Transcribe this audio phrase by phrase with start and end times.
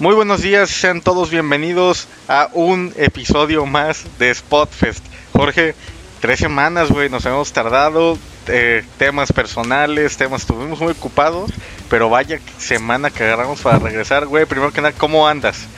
[0.00, 5.04] Muy buenos días, sean todos bienvenidos a un episodio más de Spotfest.
[5.32, 5.76] Jorge,
[6.20, 8.18] tres semanas, güey, nos hemos tardado,
[8.48, 11.52] eh, temas personales, temas, estuvimos muy ocupados,
[11.88, 14.46] pero vaya semana que agarramos para regresar, güey.
[14.46, 15.68] Primero que nada, ¿cómo andas?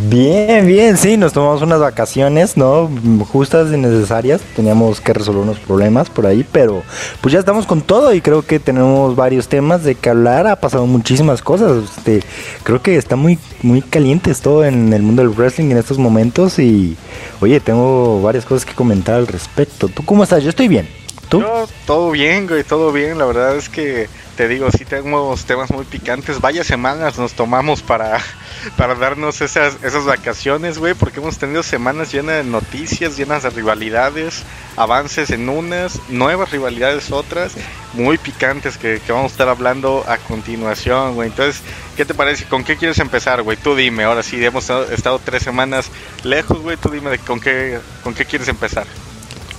[0.00, 2.88] Bien, bien, sí, nos tomamos unas vacaciones, ¿no?
[3.32, 4.40] Justas y necesarias.
[4.54, 6.84] Teníamos que resolver unos problemas por ahí, pero
[7.20, 10.46] pues ya estamos con todo y creo que tenemos varios temas de que hablar.
[10.46, 11.82] Ha pasado muchísimas cosas.
[11.82, 12.22] Este,
[12.62, 16.60] creo que está muy, muy caliente todo en el mundo del wrestling en estos momentos
[16.60, 16.96] y,
[17.40, 19.88] oye, tengo varias cosas que comentar al respecto.
[19.88, 20.44] ¿Tú cómo estás?
[20.44, 20.88] Yo estoy bien.
[21.28, 21.40] ¿Tú?
[21.40, 23.18] Yo, todo bien, güey, todo bien.
[23.18, 24.06] La verdad es que
[24.38, 26.40] te digo, sí tenemos temas muy picantes.
[26.40, 28.20] Vaya semanas nos tomamos para,
[28.76, 33.50] para darnos esas, esas vacaciones, güey, porque hemos tenido semanas llenas de noticias, llenas de
[33.50, 34.44] rivalidades,
[34.76, 37.54] avances en unas, nuevas rivalidades otras,
[37.94, 41.30] muy picantes que, que vamos a estar hablando a continuación, güey.
[41.30, 41.60] Entonces,
[41.96, 42.44] ¿qué te parece?
[42.44, 43.56] ¿Con qué quieres empezar, güey?
[43.56, 45.90] Tú dime, ahora sí, hemos estado tres semanas
[46.22, 48.86] lejos, güey, tú dime de con qué, con qué quieres empezar.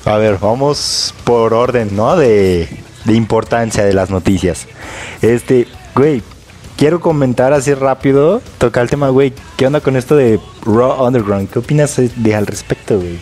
[0.06, 2.16] A ver, vamos por orden, ¿no?
[2.16, 2.70] De,
[3.06, 4.68] de importancia de las noticias.
[5.22, 6.22] Este, güey,
[6.78, 9.34] quiero comentar así rápido, tocar el tema, güey.
[9.58, 11.50] ¿Qué onda con esto de Raw Underground?
[11.50, 13.20] ¿Qué opinas de al respecto, güey?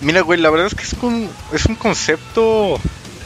[0.00, 2.78] Mira, güey, la verdad es que es un, es un concepto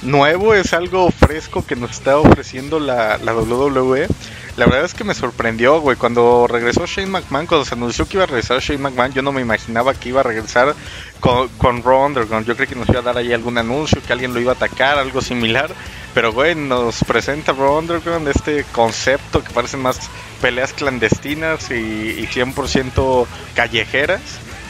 [0.03, 4.09] nuevo, es algo fresco que nos está ofreciendo la, la WWE.
[4.57, 5.97] La verdad es que me sorprendió, güey.
[5.97, 9.33] Cuando regresó Shane McMahon, cuando se anunció que iba a regresar Shane McMahon, yo no
[9.33, 10.77] me imaginaba que iba a regresar
[11.19, 12.47] con, con Raw Underground.
[12.47, 14.55] Yo creí que nos iba a dar ahí algún anuncio, que alguien lo iba a
[14.55, 15.71] atacar, algo similar.
[16.15, 19.99] Pero, güey, nos presenta Raw Underground este concepto que parecen más
[20.41, 24.21] peleas clandestinas y, y 100% callejeras.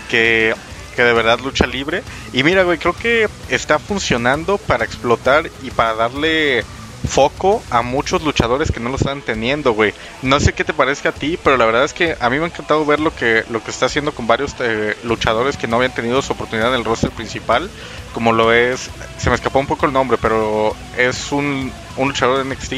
[0.08, 0.55] Que
[0.94, 2.02] que de verdad lucha libre.
[2.32, 6.64] Y mira, güey, creo que está funcionando para explotar y para darle
[7.06, 9.94] foco a muchos luchadores que no lo están teniendo, güey.
[10.22, 12.45] No sé qué te parezca a ti, pero la verdad es que a mí me
[12.45, 15.77] ha encantado ver lo que lo que está haciendo con varios eh, luchadores que no
[15.77, 17.70] habían tenido su oportunidad en el roster principal,
[18.12, 22.45] como lo es, se me escapó un poco el nombre, pero es un, un luchador
[22.45, 22.73] de NXT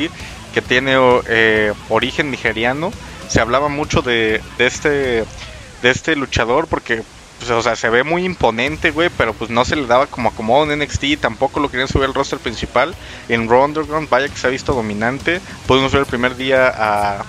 [0.54, 0.96] que tiene
[1.28, 2.92] eh, origen nigeriano.
[3.28, 5.24] Se hablaba mucho de, de este
[5.82, 7.02] de este luchador porque
[7.38, 10.30] pues, o sea, se ve muy imponente, güey, pero pues no se le daba como
[10.30, 12.94] acomodo en NXT, tampoco lo querían subir al roster principal.
[13.28, 15.40] En Raw Underground, vaya que se ha visto dominante.
[15.66, 17.24] Pudimos ver el primer día a,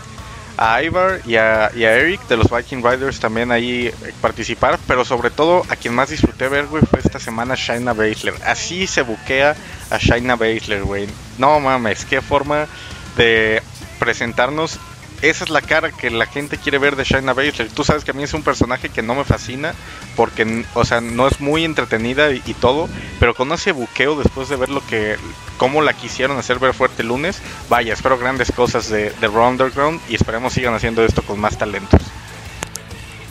[0.57, 3.91] a Ivar y a, a, Eric de los Viking Riders también ahí
[4.22, 8.34] participar, pero sobre todo a quien más disfruté ver, güey, fue esta semana Shaina Baszler.
[8.46, 9.56] Así se buquea
[9.90, 11.07] a Shaina Baszler, güey.
[11.38, 12.67] No mames, qué forma
[13.16, 13.62] de
[14.00, 14.79] presentarnos
[15.22, 17.69] esa es la cara que la gente quiere ver de Shayna Baszler.
[17.69, 19.73] Tú sabes que a mí es un personaje que no me fascina
[20.16, 22.88] porque, o sea, no es muy entretenida y, todo,
[23.19, 25.16] pero con ese buqueo después de ver lo que,
[25.57, 27.39] cómo la quisieron hacer ver fuerte el lunes,
[27.69, 31.57] vaya, espero grandes cosas de, de Raw Underground y esperemos sigan haciendo esto con más
[31.57, 32.01] talentos.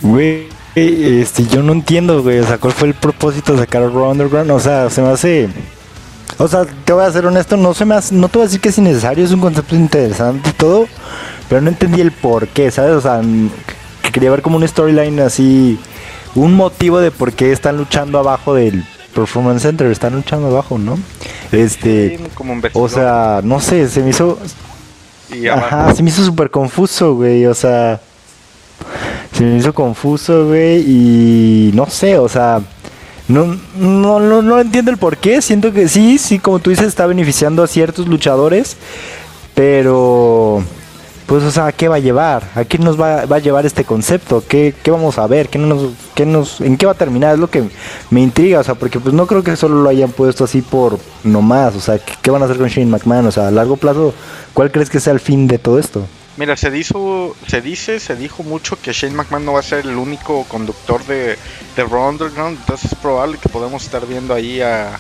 [0.00, 4.10] Güey, este, yo no entiendo, güey, o sea, ¿cuál fue el propósito de sacar Raw
[4.10, 4.50] Underground?
[4.50, 5.48] O sea, se me hace...
[6.38, 8.48] O sea, te voy a ser honesto, no se me hace, no te voy a
[8.48, 10.86] decir que es innecesario, es un concepto interesante y todo,
[11.48, 12.92] pero no entendí el por qué, ¿sabes?
[12.92, 13.22] O sea,
[14.02, 15.78] que quería ver como una storyline así,
[16.34, 20.98] un motivo de por qué están luchando abajo del Performance Center, están luchando abajo, ¿no?
[21.52, 24.38] Este, Sí, como un o sea, no sé, se me hizo,
[25.32, 27.98] y ajá, se me hizo súper confuso, güey, o sea,
[29.32, 32.60] se me hizo confuso, güey, y no sé, o sea,
[33.28, 36.87] no, no, no, no entiendo el por qué, siento que sí, sí, como tú dices,
[36.87, 38.76] está beneficiando a ciertos luchadores,
[39.54, 40.62] pero
[41.26, 42.44] pues, o sea, ¿a qué va a llevar?
[42.54, 44.44] ¿A qué nos va, va a llevar este concepto?
[44.47, 45.48] ¿Qué, ¿Qué, vamos a ver?
[45.48, 47.34] ¿Qué nos, qué nos, ¿En qué va a terminar?
[47.34, 47.65] Es lo que
[48.10, 51.00] me intriga, o sea, porque pues no creo que solo lo hayan puesto así por
[51.25, 53.26] nomás, o sea, ¿qué, qué van a hacer con Shane McMahon?
[53.26, 54.15] O sea, a largo plazo,
[54.54, 56.06] ¿cuál crees que sea el fin de todo esto?
[56.36, 59.86] Mira, se dijo, se dice, se dijo mucho que Shane McMahon no va a ser
[59.86, 61.38] el único conductor de,
[61.76, 64.98] de Raw Underground, entonces es probable que podamos estar viendo ahí a,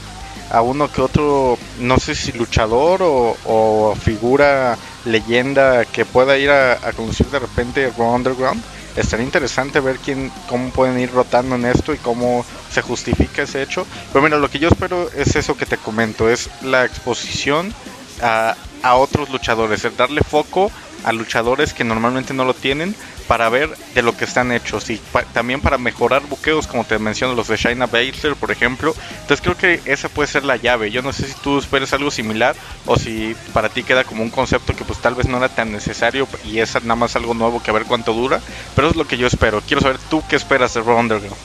[0.50, 6.72] a uno que otro, no sé si luchador o, figura leyenda que pueda ir a,
[6.72, 8.62] a, conducir de repente Raw Underground.
[8.96, 13.60] Estaría interesante ver quién, cómo pueden ir rotando en esto y cómo se justifica ese
[13.60, 13.86] hecho.
[14.10, 17.74] Pero mira, lo que yo espero es eso que te comento, es la exposición
[18.22, 20.70] a, a otros luchadores, el darle foco
[21.04, 22.94] a luchadores que normalmente no lo tienen
[23.28, 24.90] para ver de lo que están hechos.
[24.90, 28.94] Y pa también para mejorar buqueos como te menciono los de Shayna Baszler por ejemplo.
[29.20, 30.90] Entonces creo que esa puede ser la llave.
[30.90, 32.54] Yo no sé si tú esperes algo similar
[32.86, 35.72] o si para ti queda como un concepto que pues tal vez no era tan
[35.72, 38.40] necesario y es nada más algo nuevo que a ver cuánto dura
[38.74, 39.62] pero es lo que yo espero.
[39.66, 41.36] Quiero saber tú qué esperas de Raw Underground.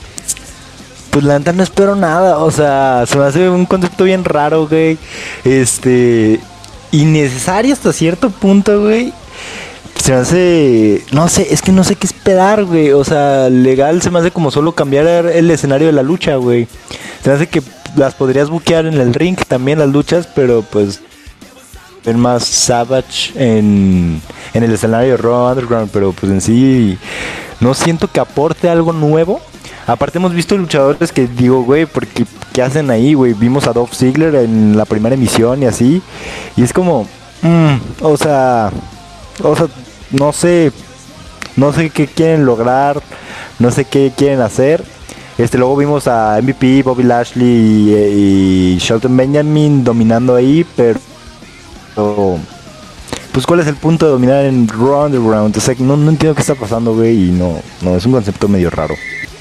[1.10, 4.66] Pues la neta no espero nada, o sea, se me hace un concepto bien raro,
[4.66, 4.96] güey.
[5.44, 6.40] Este,
[6.90, 9.12] innecesario hasta cierto punto, güey.
[9.96, 12.92] Se hace, no sé, es que no sé qué esperar, güey.
[12.92, 16.66] O sea, legal se me hace como solo cambiar el escenario de la lucha, güey.
[17.22, 17.62] Se me hace que
[17.96, 21.00] las podrías buquear en el ring también las luchas, pero pues
[22.04, 24.20] ver más Savage en,
[24.54, 26.98] en el escenario de Raw Underground, pero pues en sí
[27.60, 29.40] no siento que aporte algo nuevo.
[29.86, 33.34] Aparte hemos visto luchadores que digo, güey, porque ¿qué hacen ahí, güey?
[33.34, 36.02] Vimos a Dolph Ziggler en la primera emisión y así.
[36.56, 37.06] Y es como,
[37.42, 38.70] mm, o sea,
[39.42, 39.66] o sea,
[40.10, 40.72] no sé,
[41.56, 43.02] no sé qué quieren lograr,
[43.58, 44.84] no sé qué quieren hacer.
[45.38, 51.00] Este, luego vimos a MVP, Bobby Lashley y, Shelton Benjamin dominando ahí, pero
[53.32, 55.56] pues cuál es el punto de dominar en Raw Underground.
[55.56, 58.46] O sea, no, no entiendo qué está pasando, güey, y no, no, es un concepto
[58.46, 58.94] medio raro.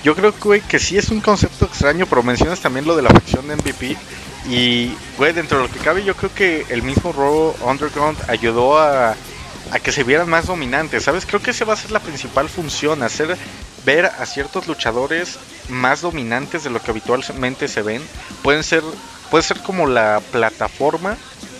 [0.03, 3.09] Yo creo, güey, que sí es un concepto extraño, pero mencionas también lo de la
[3.09, 3.97] facción de MVP.
[4.49, 8.79] Y, güey, dentro de lo que cabe, yo creo que el mismo Raw Underground ayudó
[8.79, 9.15] a,
[9.71, 11.25] a que se vieran más dominantes, ¿sabes?
[11.25, 13.37] Creo que esa va a ser la principal función, hacer
[13.85, 15.39] ver a ciertos luchadores
[15.69, 18.01] más dominantes de lo que habitualmente se ven.
[18.43, 18.83] Pueden ser,
[19.29, 21.17] puede ser como la plataforma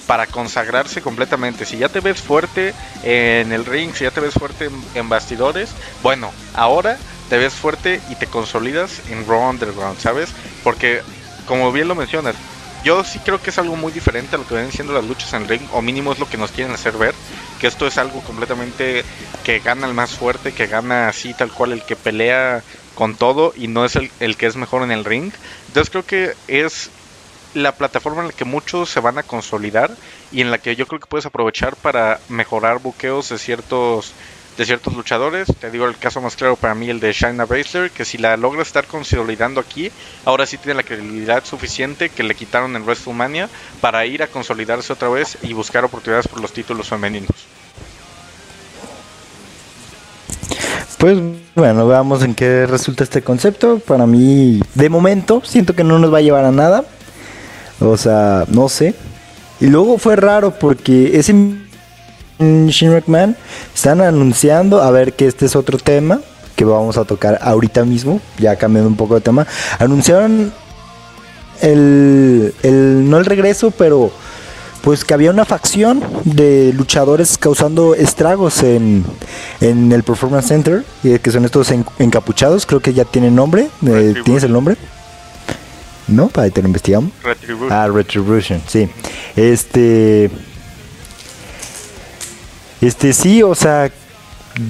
[0.07, 1.65] para consagrarse completamente.
[1.65, 2.73] Si ya te ves fuerte
[3.03, 5.69] en el ring, si ya te ves fuerte en, bastidores,
[6.03, 6.97] bueno, ahora
[7.29, 10.31] te ves fuerte y te consolidas en Raw Underground, ¿sabes?
[10.65, 11.01] Porque,
[11.47, 12.35] como bien lo mencionas,
[12.83, 15.31] yo sí creo que es algo muy diferente a lo que ven siendo las luchas
[15.31, 17.15] en ring, o mínimo es lo que nos quieren hacer ver,
[17.61, 19.05] que esto es algo completamente
[19.43, 22.65] que gana el más fuerte, que gana así tal cual el que pelea
[22.95, 25.31] con todo y no es el, el que es mejor en el ring.
[25.67, 26.91] Entonces creo que es
[27.53, 29.99] la plataforma en la que muchos se van a consolidar
[30.31, 34.15] y en la que yo creo que puedes aprovechar para mejorar buqueos de ciertos
[34.57, 35.48] de ciertos luchadores.
[35.59, 38.38] Te digo el caso más claro para mí el de Shayna Baszler, que si la
[38.38, 39.92] logra estar consolidando aquí,
[40.25, 43.50] ahora sí tiene la credibilidad suficiente que le quitaron en WrestleMania
[43.80, 47.30] para ir a consolidarse otra vez y buscar oportunidades por los títulos femeninos.
[50.98, 51.18] Pues
[51.56, 53.80] bueno, veamos en qué resulta este concepto.
[53.80, 56.86] Para mí, de momento, siento que no nos va a llevar a nada.
[57.80, 58.94] O sea, no sé.
[59.59, 61.33] Y luego fue raro porque ese
[62.39, 63.35] Shin McMahon
[63.73, 66.21] están anunciando, a ver que este es otro tema
[66.55, 69.47] que vamos a tocar ahorita mismo, ya cambiando un poco de tema.
[69.79, 70.51] Anunciaron
[71.61, 74.11] el, el no el regreso, pero
[74.81, 79.05] pues que había una facción de luchadores causando estragos en,
[79.59, 84.43] en el Performance Center, que son estos encapuchados, creo que ya tienen nombre, eh, ¿tienes
[84.43, 84.75] el nombre?
[86.07, 86.27] ¿No?
[86.29, 87.11] Para que te lo investigamos.
[87.23, 87.71] Retribution.
[87.71, 88.89] Ah, Retribution, sí.
[89.35, 90.29] Este.
[92.81, 93.91] Este sí, o sea,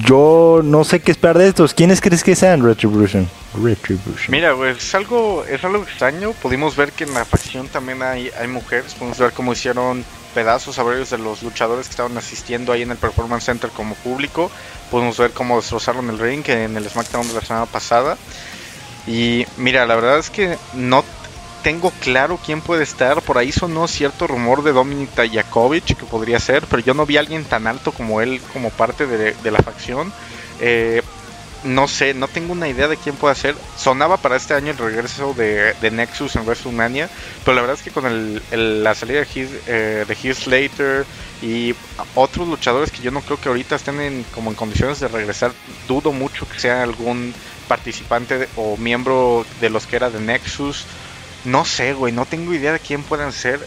[0.05, 1.73] yo no sé qué esperar de estos.
[1.73, 3.27] ¿Quiénes crees que sean Retribution?
[3.61, 4.29] Retribution.
[4.29, 6.33] Mira, pues es algo, es algo extraño.
[6.33, 8.93] Pudimos ver que en la facción también hay, hay mujeres.
[8.93, 10.03] Pudimos ver cómo hicieron
[10.33, 13.95] pedazos a varios de los luchadores que estaban asistiendo ahí en el Performance Center como
[13.95, 14.51] público.
[14.89, 18.17] Pudimos ver cómo destrozaron el ring en el SmackDown de la semana pasada.
[19.07, 21.03] Y mira, la verdad es que no
[21.63, 23.21] tengo claro quién puede estar.
[23.21, 27.17] Por ahí sonó cierto rumor de Dominic Tajakovic que podría ser, pero yo no vi
[27.17, 30.11] a alguien tan alto como él como parte de, la facción.
[30.59, 31.01] Eh,
[31.63, 33.55] no sé, no tengo una idea de quién puede ser.
[33.77, 37.09] Sonaba para este año el regreso de, Nexus en WrestleMania,
[37.45, 41.06] pero la verdad es que con el, la salida eh, de Heath Slater
[41.41, 41.75] y
[42.15, 45.51] otros luchadores que yo no creo que ahorita estén en, como en condiciones de regresar,
[45.87, 47.33] dudo mucho que sea algún
[47.68, 50.85] participante o miembro de los que era de Nexus.
[51.45, 53.60] No sé, güey, no tengo idea de quién pueden ser.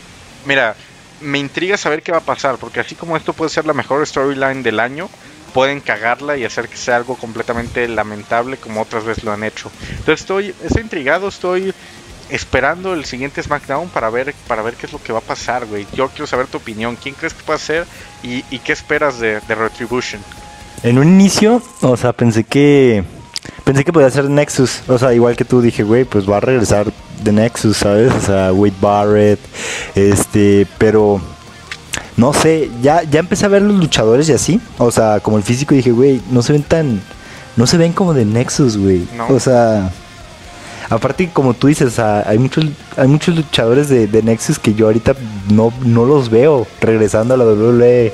[0.46, 0.76] Mira,
[1.20, 4.06] me intriga saber qué va a pasar, porque así como esto puede ser la mejor
[4.06, 5.08] storyline del año,
[5.52, 9.70] pueden cagarla y hacer que sea algo completamente lamentable como otras veces lo han hecho.
[9.90, 11.72] Entonces estoy, estoy intrigado, estoy
[12.28, 15.66] esperando el siguiente SmackDown para ver, para ver qué es lo que va a pasar,
[15.66, 15.86] güey.
[15.94, 17.86] Yo quiero saber tu opinión, quién crees que puede ser
[18.22, 20.20] y, qué esperas de, de Retribution.
[20.82, 23.04] En un inicio, o sea, pensé que
[23.64, 26.40] pensé que podía ser Nexus, o sea, igual que tú dije, güey, pues va a
[26.40, 26.86] regresar
[27.22, 28.12] de Nexus, ¿sabes?
[28.12, 29.40] O sea, Wade Barrett,
[29.94, 31.20] este, pero
[32.16, 35.42] no sé, ya, ya empecé a ver los luchadores y así, o sea, como el
[35.42, 37.00] físico dije, güey, no se ven tan,
[37.56, 39.06] no se ven como de Nexus, güey.
[39.28, 39.90] O sea,
[40.90, 42.66] aparte como tú dices, hay muchos,
[42.96, 45.14] hay muchos luchadores de, de, Nexus que yo ahorita
[45.50, 48.12] no, no los veo regresando a la WWE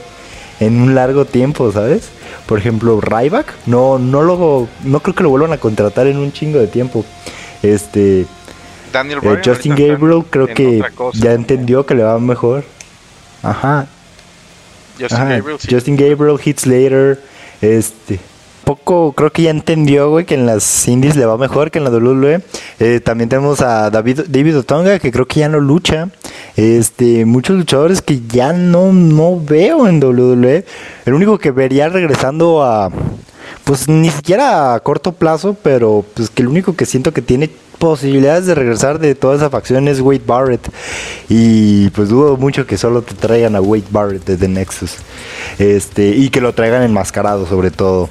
[0.60, 2.10] en un largo tiempo, ¿sabes?
[2.50, 6.32] Por ejemplo, Ryback, no, no lo, no creo que lo vuelvan a contratar en un
[6.32, 7.04] chingo de tiempo.
[7.62, 8.26] Este,
[8.92, 12.64] Daniel eh, Justin Gabriel creo que ya entendió que le va mejor.
[13.44, 13.86] Ajá.
[14.98, 15.68] Justin Gabriel, sí.
[15.70, 17.22] Justin Gabriel, Hits Later,
[17.60, 18.18] este
[18.64, 21.84] poco creo que ya entendió, güey, que en las indies le va mejor que en
[21.84, 22.40] la WWE.
[22.80, 26.08] Eh, también tenemos a David, David Otonga, que creo que ya no lucha.
[26.60, 30.66] Este, muchos luchadores que ya no, no veo en WWE.
[31.06, 32.90] El único que vería regresando a,
[33.64, 37.48] pues ni siquiera a corto plazo, pero pues que el único que siento que tiene
[37.78, 40.70] posibilidades de regresar de toda esa facción es Wade Barrett.
[41.30, 44.96] Y pues dudo mucho que solo te traigan a Wade Barrett desde Nexus.
[45.58, 48.10] Este, y que lo traigan enmascarado sobre todo.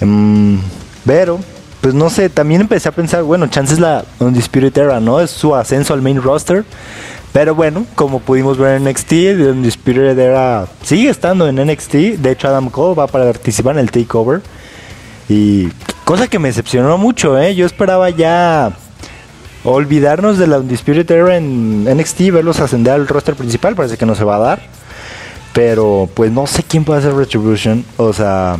[0.00, 0.58] Em,
[1.04, 1.38] pero,
[1.82, 5.20] pues no sé, también empecé a pensar, bueno, chances la Undisputed Era, ¿no?
[5.20, 6.64] Es su ascenso al main roster.
[7.36, 11.92] Pero bueno, como pudimos ver en NXT, The Undisputed Era sigue estando en NXT.
[12.16, 14.40] De hecho, Adam Cole va para participar en el Takeover.
[15.28, 15.68] Y
[16.06, 17.54] cosa que me decepcionó mucho, ¿eh?
[17.54, 18.72] Yo esperaba ya
[19.64, 24.14] olvidarnos de la Undisputed Era en NXT, verlos ascender al roster principal, parece que no
[24.14, 24.62] se va a dar.
[25.52, 27.84] Pero pues no sé quién puede hacer Retribution.
[27.98, 28.56] O sea,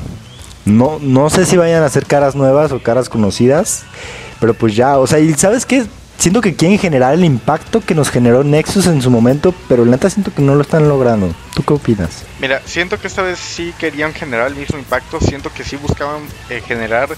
[0.67, 3.85] no, no sé si vayan a hacer caras nuevas o caras conocidas.
[4.39, 5.87] Pero pues ya, o sea, y sabes qué?
[6.19, 10.09] Siento que quieren generar el impacto que nos generó Nexus en su momento, pero neta
[10.11, 11.35] siento que no lo están logrando.
[11.55, 12.25] ¿Tú qué opinas?
[12.41, 16.23] Mira, siento que esta vez sí querían generar el mismo impacto, siento que sí buscaban
[16.51, 17.11] eh, generar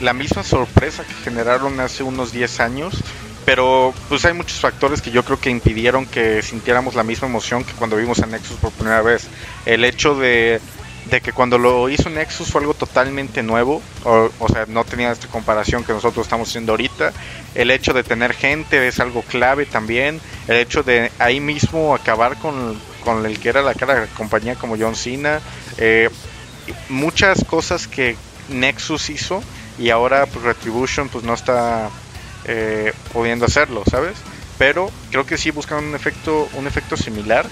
[0.00, 3.02] la misma sorpresa que generaron hace unos 10 años,
[3.44, 7.64] pero pues hay muchos factores que yo creo que impidieron que sintiéramos la misma emoción
[7.64, 9.28] que cuando vimos a Nexus por primera vez.
[9.64, 10.60] El hecho de,
[11.08, 15.28] que cuando lo hizo Nexus fue algo totalmente nuevo, o, o, sea, no tenía esta
[15.28, 17.12] comparación que nosotros estamos haciendo ahorita.
[17.54, 20.20] El hecho de tener gente es algo clave también.
[20.48, 24.06] El hecho de ahí mismo acabar con, con el que era la cara de la
[24.08, 25.40] compañía como John Cena.
[25.78, 26.10] Eh,
[26.88, 28.16] muchas cosas que
[28.48, 29.42] Nexus hizo
[29.78, 31.88] y ahora pues Retribution pues no está
[32.44, 34.16] eh, pudiendo hacerlo, ¿sabes?
[34.58, 37.46] Pero creo que sí buscan un efecto, un efecto similar.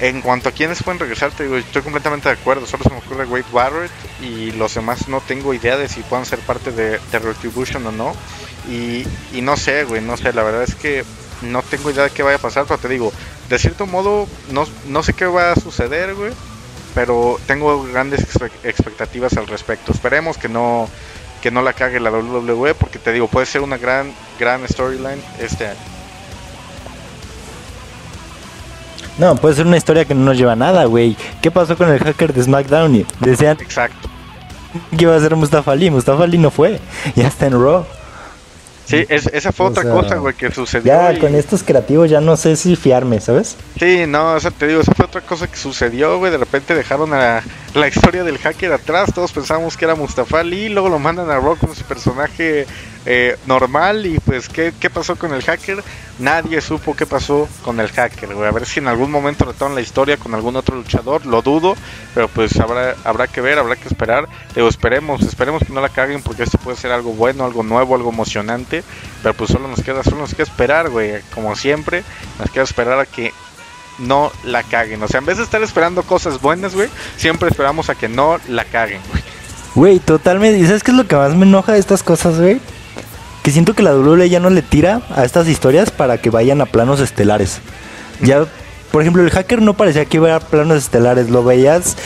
[0.00, 2.66] En cuanto a quienes pueden regresar, te digo, estoy completamente de acuerdo.
[2.66, 3.90] Solo se me ocurre Wade Barrett
[4.22, 8.14] y los demás no tengo idea de si puedan ser parte de, Retribution o no.
[8.68, 10.32] Y, y, no sé, güey, no sé.
[10.32, 11.04] La verdad es que
[11.42, 13.12] no tengo idea de qué vaya a pasar, pero te digo,
[13.48, 16.32] de cierto modo, no, no sé qué va a suceder, güey
[16.94, 18.26] pero tengo grandes
[18.64, 19.92] expectativas al respecto.
[19.92, 20.88] Esperemos que no
[21.42, 25.22] que no la cague la WWE porque te digo, puede ser una gran gran storyline
[25.38, 25.99] este año.
[29.20, 31.14] No, puede ser una historia que no nos lleva a nada, güey.
[31.42, 33.06] ¿Qué pasó con el hacker de SmackDown?
[33.20, 34.08] Decían Exacto.
[34.96, 36.80] que iba a ser Mustafa Ali, Mustafa Ali no fue.
[37.14, 37.84] Ya está en Raw.
[38.86, 40.92] Sí, esa fue otra cosa, güey, que sucedió.
[40.92, 43.56] Ya, con estos creativos ya no sé si fiarme, ¿sabes?
[43.78, 46.32] Sí, no, o sea, te digo, esa fue otra cosa que sucedió, güey.
[46.32, 47.42] De repente dejaron a
[47.74, 49.12] la historia del hacker atrás.
[49.14, 50.70] Todos pensábamos que era Mustafa Ali.
[50.70, 52.66] Luego lo mandan a Rock con su personaje
[53.06, 54.06] eh, normal.
[54.06, 55.82] Y pues, ¿qué, ¿qué pasó con el hacker?
[56.18, 58.48] Nadie supo qué pasó con el hacker, güey.
[58.48, 61.24] A ver si en algún momento retoman la historia con algún otro luchador.
[61.26, 61.74] Lo dudo,
[62.14, 64.28] pero pues habrá, habrá que ver, habrá que esperar.
[64.54, 67.94] Digo, esperemos, esperemos que no la caguen porque esto puede ser algo bueno, algo nuevo,
[67.94, 68.84] algo emocionante.
[69.22, 71.22] Pero pues solo nos queda, solo nos queda esperar, güey.
[71.34, 72.04] Como siempre,
[72.38, 73.32] nos queda esperar a que
[73.98, 75.02] no la caguen.
[75.02, 78.38] O sea, en vez de estar esperando cosas buenas, güey, siempre esperamos a que no
[78.48, 79.22] la caguen, güey.
[79.74, 80.58] Güey, totalmente.
[80.58, 82.60] ¿Y sabes qué es lo que más me enoja de estas cosas, güey?
[83.42, 86.60] Que siento que la WWE ya no le tira a estas historias para que vayan
[86.60, 87.60] a planos estelares.
[88.20, 88.44] Ya,
[88.92, 91.96] por ejemplo, el hacker no parecía que iba a planos estelares, lo veías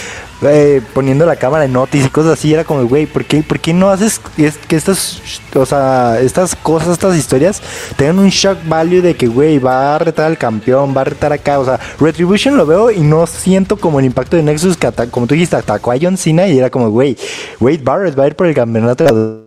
[0.43, 3.59] eh, poniendo la cámara en notis y cosas así, era como, güey, ¿por qué, ¿por
[3.59, 4.21] qué no haces
[4.69, 5.21] que estas,
[5.55, 7.63] o sea, estas cosas, estas historias
[7.97, 11.33] tengan un shock value de que, güey, va a retar al campeón, va a retar
[11.33, 14.91] acá, o sea, Retribution lo veo y no siento como el impacto de Nexus que,
[15.11, 17.17] como tú dijiste, atacó a John Cena y era como, güey,
[17.61, 19.45] Wade Barrett va a ir por el campeonato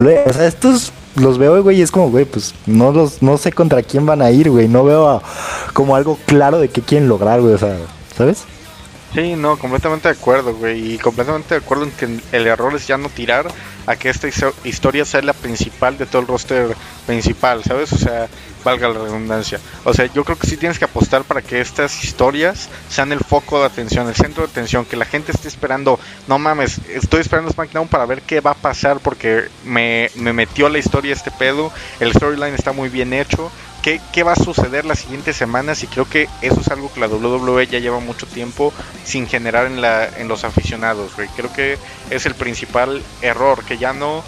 [0.00, 3.52] o sea, estos los veo, güey, y es como, güey, pues no los, no sé
[3.52, 4.68] contra quién van a ir, güey.
[4.68, 5.22] No veo
[5.72, 7.54] como algo claro de qué quieren lograr, güey.
[7.54, 7.76] O sea,
[8.16, 8.44] ¿sabes?
[9.12, 10.94] Sí, no, completamente de acuerdo, güey.
[10.94, 13.48] Y completamente de acuerdo en que el error es ya no tirar
[13.86, 14.28] a que esta
[14.62, 16.76] historia sea la principal de todo el roster
[17.06, 17.92] principal, ¿sabes?
[17.92, 18.28] O sea,
[18.62, 19.58] valga la redundancia.
[19.84, 23.18] O sea, yo creo que sí tienes que apostar para que estas historias sean el
[23.20, 25.98] foco de atención, el centro de atención, que la gente esté esperando,
[26.28, 30.68] no mames, estoy esperando SmackDown para ver qué va a pasar porque me, me metió
[30.68, 33.50] la historia este pedo, el storyline está muy bien hecho,
[33.82, 37.00] ¿Qué, ¿qué, va a suceder las siguientes semanas y creo que eso es algo que
[37.00, 41.12] la WWE ya lleva mucho tiempo sin generar en, la, en los aficionados.
[41.34, 41.78] Creo que
[42.10, 44.22] es el principal error, que ya no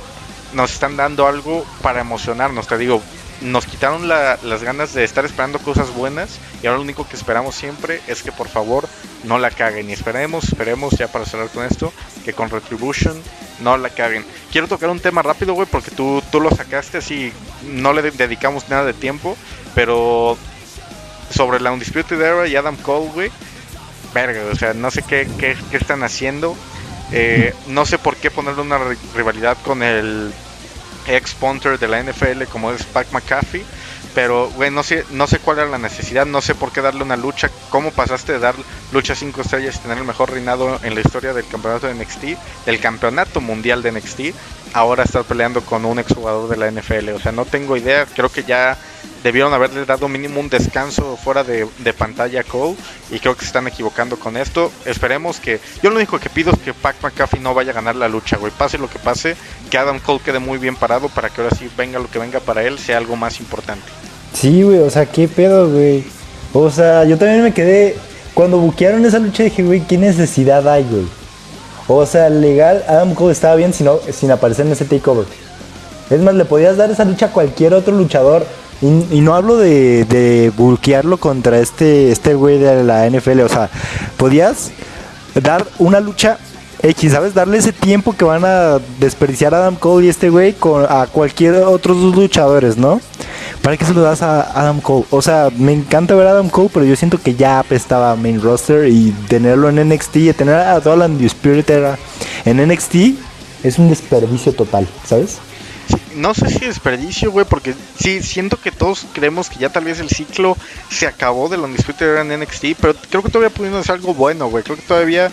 [0.54, 3.02] nos están dando algo para emocionarnos, te digo,
[3.42, 7.54] nos quitaron las ganas de estar esperando cosas buenas y ahora lo único que esperamos
[7.54, 8.88] siempre es que por favor
[9.25, 11.92] no la caguen y esperemos, esperemos ya para cerrar con esto,
[12.25, 13.21] que con Retribution
[13.61, 14.25] no la caguen.
[14.50, 17.32] Quiero tocar un tema rápido, güey, porque tú, tú lo sacaste así,
[17.64, 19.37] no le dedicamos nada de tiempo,
[19.75, 20.37] pero
[21.30, 23.30] sobre la Undisputed Era y Adam Cole, güey,
[24.12, 26.56] verga, o sea, no sé qué, qué, qué están haciendo.
[27.12, 28.78] Eh, no sé por qué ponerle una
[29.14, 30.32] rivalidad con el
[31.06, 33.64] ex punter de la NFL como es Pac McAfee,
[34.14, 37.02] Pero, güey, no sé, no sé cuál era la necesidad, no sé por qué darle
[37.02, 37.50] una lucha.
[37.71, 38.54] ¿Cómo pasaste de dar
[38.92, 42.64] lucha 5 estrellas y tener el mejor reinado en la historia del campeonato de NXT,
[42.66, 44.21] del campeonato mundial de NXT,
[44.75, 47.11] ahora estar peleando con un exjugador de la NFL?
[47.11, 48.04] O sea, no tengo idea.
[48.04, 48.76] Creo que ya
[49.23, 52.76] debieron haberle dado mínimo un descanso fuera de, pantalla a Cole
[53.11, 54.73] y creo que se están equivocando con esto.
[54.85, 55.61] Esperemos que.
[55.83, 58.37] Yo lo único que pido es que Pac McAfee no vaya a ganar la lucha,
[58.37, 58.52] güey.
[58.52, 59.37] Pase lo que pase,
[59.71, 62.41] que Adam Cole quede muy bien parado para que ahora sí venga lo que venga
[62.41, 63.85] para él sea algo más importante.
[64.35, 66.05] Sí, güey, o sea, qué pedo, güey.
[66.52, 67.97] O sea, yo también me quedé.
[68.35, 71.05] Cuando buquearon esa lucha dije, güey, ¿qué necesidad hay, güey?
[71.87, 75.26] O sea, legal, Adam Cole estaba bien sin, sin aparecer en ese takeover.
[76.09, 78.47] Es más, le podías dar esa lucha a cualquier otro luchador
[78.82, 83.40] y, no hablo de, de bulkearlo contra este este güey de la NFL.
[83.40, 83.70] O sea,
[84.16, 84.70] podías
[85.34, 86.38] dar una lucha
[86.82, 87.32] X, ¿sabes?
[87.32, 91.06] Darle ese tiempo que van a desperdiciar a Adam Cole y este güey con, a
[91.06, 93.00] cualquier otros dos luchadores, ¿no?
[93.62, 95.04] ¿Para qué se lo das a Adam Cole?
[95.10, 98.42] O sea, me encanta ver a Adam Cole, pero yo siento que ya apestaba main
[98.42, 101.96] roster y tenerlo en NXT y tener a Dolan Spirit era
[102.44, 102.96] en NXT
[103.62, 105.38] es un desperdicio total, ¿sabes?
[106.16, 110.00] No sé si desperdicio, güey, porque sí, siento que todos creemos que ya tal vez
[110.00, 110.57] el ciclo
[110.90, 114.49] se acabó de lo Undisputed en NXT, pero creo que todavía pudieron hacer algo bueno,
[114.49, 114.64] güey.
[114.64, 115.31] Creo que todavía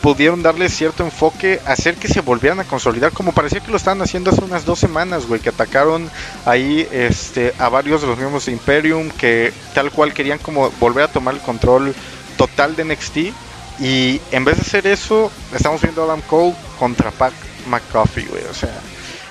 [0.00, 4.00] pudieron darle cierto enfoque, hacer que se volvieran a consolidar, como parecía que lo estaban
[4.02, 6.10] haciendo hace unas dos semanas, güey, que atacaron
[6.46, 11.04] ahí este, a varios de los miembros de Imperium, que tal cual querían como volver
[11.04, 11.94] a tomar el control
[12.36, 13.16] total de NXT.
[13.80, 17.32] Y en vez de hacer eso, estamos viendo a Adam Cole contra Pat
[17.66, 18.44] McCoffey, güey.
[18.44, 18.74] O sea,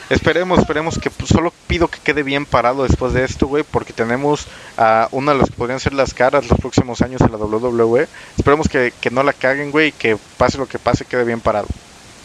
[0.09, 3.93] Esperemos, esperemos que pues, solo pido que quede bien parado después de esto, güey, porque
[3.93, 7.37] tenemos a una de las que podrían ser las caras los próximos años en la
[7.37, 8.07] WWE.
[8.35, 11.67] Esperemos que, no la caguen, güey, y que pase lo que pase, quede bien parado.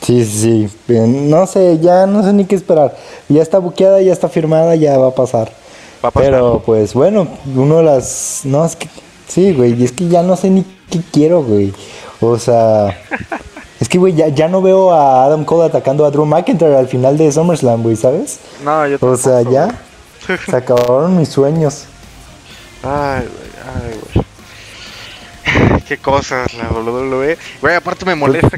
[0.00, 0.94] Sí, sí, sí.
[0.98, 2.96] No sé, ya no sé ni qué esperar.
[3.28, 5.52] Ya está buqueada, ya está firmada, ya va a pasar.
[6.02, 6.30] Va a pasar.
[6.30, 8.42] Pero pues bueno, uno de las...
[8.44, 8.88] No, es que...
[9.28, 11.72] Sí, güey, y es que ya no sé ni qué quiero, güey.
[12.20, 12.98] O sea...
[13.84, 16.88] Es que, güey, ya, ya no veo a Adam Cole atacando a Drew McIntyre al
[16.88, 18.38] final de SummerSlam, güey, ¿sabes?
[18.64, 19.78] No, yo tampoco, O sea, ya
[20.46, 21.84] se acabaron mis sueños.
[22.82, 24.24] Ay, güey, ay, güey
[25.84, 27.38] qué cosas la WWE.
[27.60, 28.56] Güey, aparte me molesta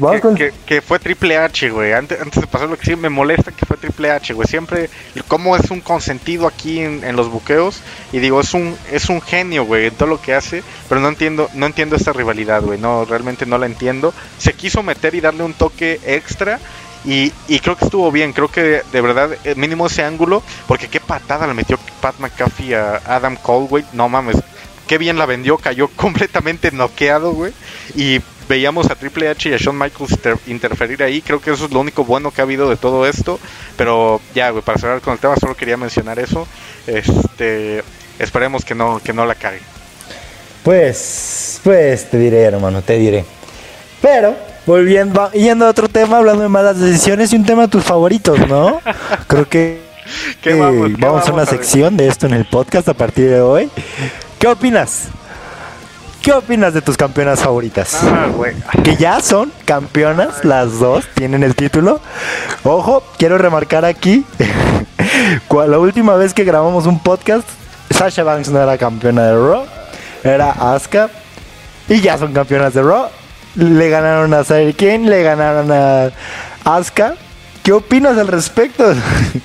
[0.65, 1.93] que, fue Triple H, güey.
[1.93, 4.47] Antes, antes de pasar lo que sí, me molesta que fue Triple H, güey.
[4.47, 4.89] Siempre,
[5.27, 7.81] como es un consentido aquí en, los buqueos.
[8.11, 10.63] Y digo, es un, es un genio, güey, en todo lo que hace.
[10.89, 12.79] Pero no entiendo, no entiendo esta rivalidad, güey.
[12.79, 14.13] No, realmente no la entiendo.
[14.37, 16.59] Se quiso meter y darle un toque extra.
[17.05, 20.89] Y, y, creo que estuvo bien, creo que de verdad, eh, mínimo ese ángulo, porque
[20.89, 24.35] qué patada le metió Pat McAfee a Adam Cole, güey, no mames,
[24.87, 27.53] qué bien la vendió, cayó completamente noqueado, güey.
[27.95, 31.21] Y veíamos a Triple H y a Shawn Michaels interferir ahí.
[31.21, 33.39] Creo que eso es lo único bueno que ha habido de todo esto.
[33.75, 36.47] Pero ya, güey, para cerrar con el tema, solo quería mencionar eso.
[36.87, 37.83] Este,
[38.17, 39.59] esperemos que no, que no la cague.
[40.63, 43.23] Pues, pues te diré, hermano, te diré.
[44.01, 47.83] Pero, volviendo, yendo a otro tema, hablando de malas decisiones y un tema de tus
[47.83, 48.81] favoritos, ¿no?
[49.27, 49.79] Creo que
[50.45, 53.69] vamos, vamos, a una sección de esto en el podcast a partir de hoy.
[54.39, 55.07] ¿Qué opinas?
[56.21, 57.97] ¿Qué opinas de tus campeonas favoritas?
[58.03, 58.27] Ah,
[58.83, 62.01] que ya son campeonas, las dos tienen el título.
[62.63, 64.25] Ojo, quiero remarcar aquí,
[65.49, 67.47] la última vez que grabamos un podcast,
[67.89, 69.65] Sasha Banks no era campeona de Raw,
[70.23, 71.09] era Asuka.
[71.89, 73.07] Y ya son campeonas de Raw.
[73.55, 76.11] Le ganaron a Kane, le ganaron a
[76.63, 77.15] Asuka.
[77.67, 78.95] ¿Qué opinas al respecto?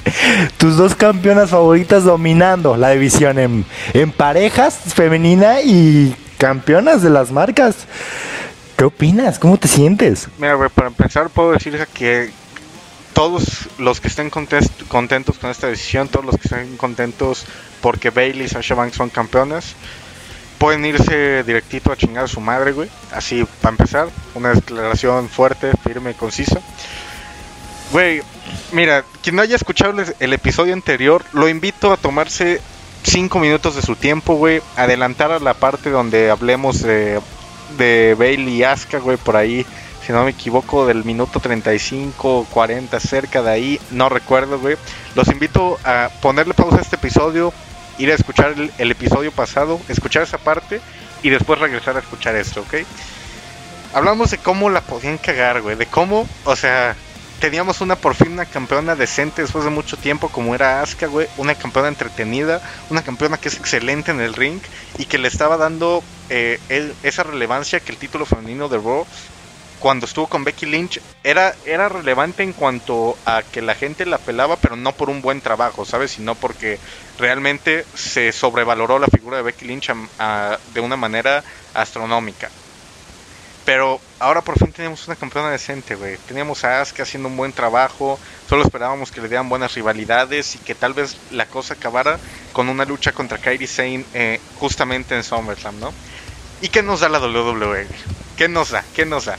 [0.57, 7.79] Tus dos campeonas favoritas dominando la división en, parejas femenina y campeonas de las marcas.
[8.77, 9.41] ¿Qué opinas?
[9.41, 10.29] ¿Cómo te sientes?
[10.39, 12.31] Mira, güey, para empezar puedo decir que
[13.13, 17.45] todos los que estén contentos con esta decisión, todos los que estén contentos
[17.81, 19.75] porque Bailey y Sasha Banks son campeonas,
[20.59, 22.89] pueden irse directito a chingar a su madre, güey.
[23.11, 26.61] Así, para empezar, una declaración fuerte, firme y concisa.
[27.93, 28.23] Güey,
[28.73, 32.59] mira, quien no haya escuchado el episodio anterior, lo invito a tomarse
[33.03, 34.63] cinco minutos de su tiempo, güey.
[34.77, 37.21] Adelantar a la parte donde hablemos de,
[37.77, 39.67] de Bailey y Asuka, güey, por ahí.
[40.07, 43.81] Si no me equivoco, del minuto 35, 40, cerca de ahí.
[43.91, 44.77] No recuerdo, güey.
[45.15, 47.53] Los invito a ponerle pausa a este episodio,
[47.99, 50.81] ir a escuchar el, el episodio pasado, escuchar esa parte
[51.23, 52.87] y después regresar a escuchar esto, ¿ok?
[53.93, 55.77] Hablamos de cómo la podían cagar, güey.
[55.77, 56.97] De cómo, o sea,
[57.43, 61.27] teníamos una por fin una campeona decente después de mucho tiempo como era Asuka, güey,
[61.39, 64.61] una campeona entretenida, una campeona que es excelente en el ring
[64.97, 66.61] y que le estaba dando eh,
[67.03, 69.05] esa relevancia que el título femenino de Raw
[69.81, 74.19] cuando estuvo con Becky Lynch era, era relevante en cuanto a que la gente la
[74.19, 76.13] pelaba, pero no por un buen trabajo, ¿sabes?
[76.13, 76.79] Sino porque
[77.19, 79.91] realmente se sobrevaloró la figura de Becky Lynch
[80.73, 81.43] de una manera
[81.75, 82.51] astronómica.
[83.65, 86.17] Pero ahora por fin tenemos una campeona decente, güey.
[86.27, 88.19] Teníamos a Asuka haciendo un buen trabajo.
[88.49, 92.19] Solo esperábamos que le dieran buenas rivalidades y que tal vez la cosa acabara
[92.53, 95.93] con una lucha contra Kairi Sane eh, justamente en SummerSlam, ¿no?
[96.61, 97.87] ¿Y qué nos da la WWE?
[98.37, 98.85] ¿Qué nos da?
[98.95, 99.37] ¿Qué nos da?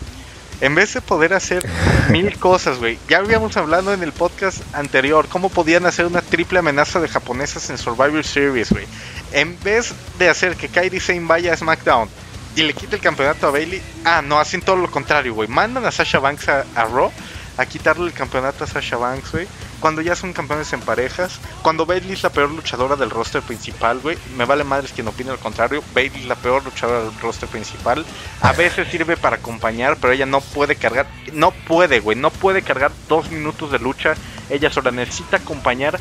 [0.62, 1.68] En vez de poder hacer
[2.10, 2.98] mil cosas, güey.
[3.10, 7.70] Ya habíamos hablado en el podcast anterior cómo podían hacer una triple amenaza de japonesas
[7.70, 8.86] en Survivor Series, güey.
[9.34, 12.08] En vez de hacer que Kairi Sane vaya a SmackDown
[12.56, 15.48] y le quite el campeonato a Bailey, ah, no, hacen todo lo contrario, güey.
[15.48, 17.12] Mandan a Sasha Banks a, a Raw
[17.58, 19.48] a quitarle el campeonato a Sasha Banks, güey.
[19.80, 21.40] Cuando ya son campeones en parejas.
[21.62, 24.18] Cuando Bailey es la peor luchadora del roster principal, güey.
[24.38, 25.84] Me vale madres quien opine lo contrario.
[25.94, 28.06] Bailey es la peor luchadora del roster principal.
[28.42, 31.08] A veces sirve para acompañar, pero ella no puede cargar.
[31.34, 32.18] No puede, güey.
[32.18, 34.16] No puede cargar dos minutos de lucha.
[34.50, 36.00] Ella sola necesita acompañar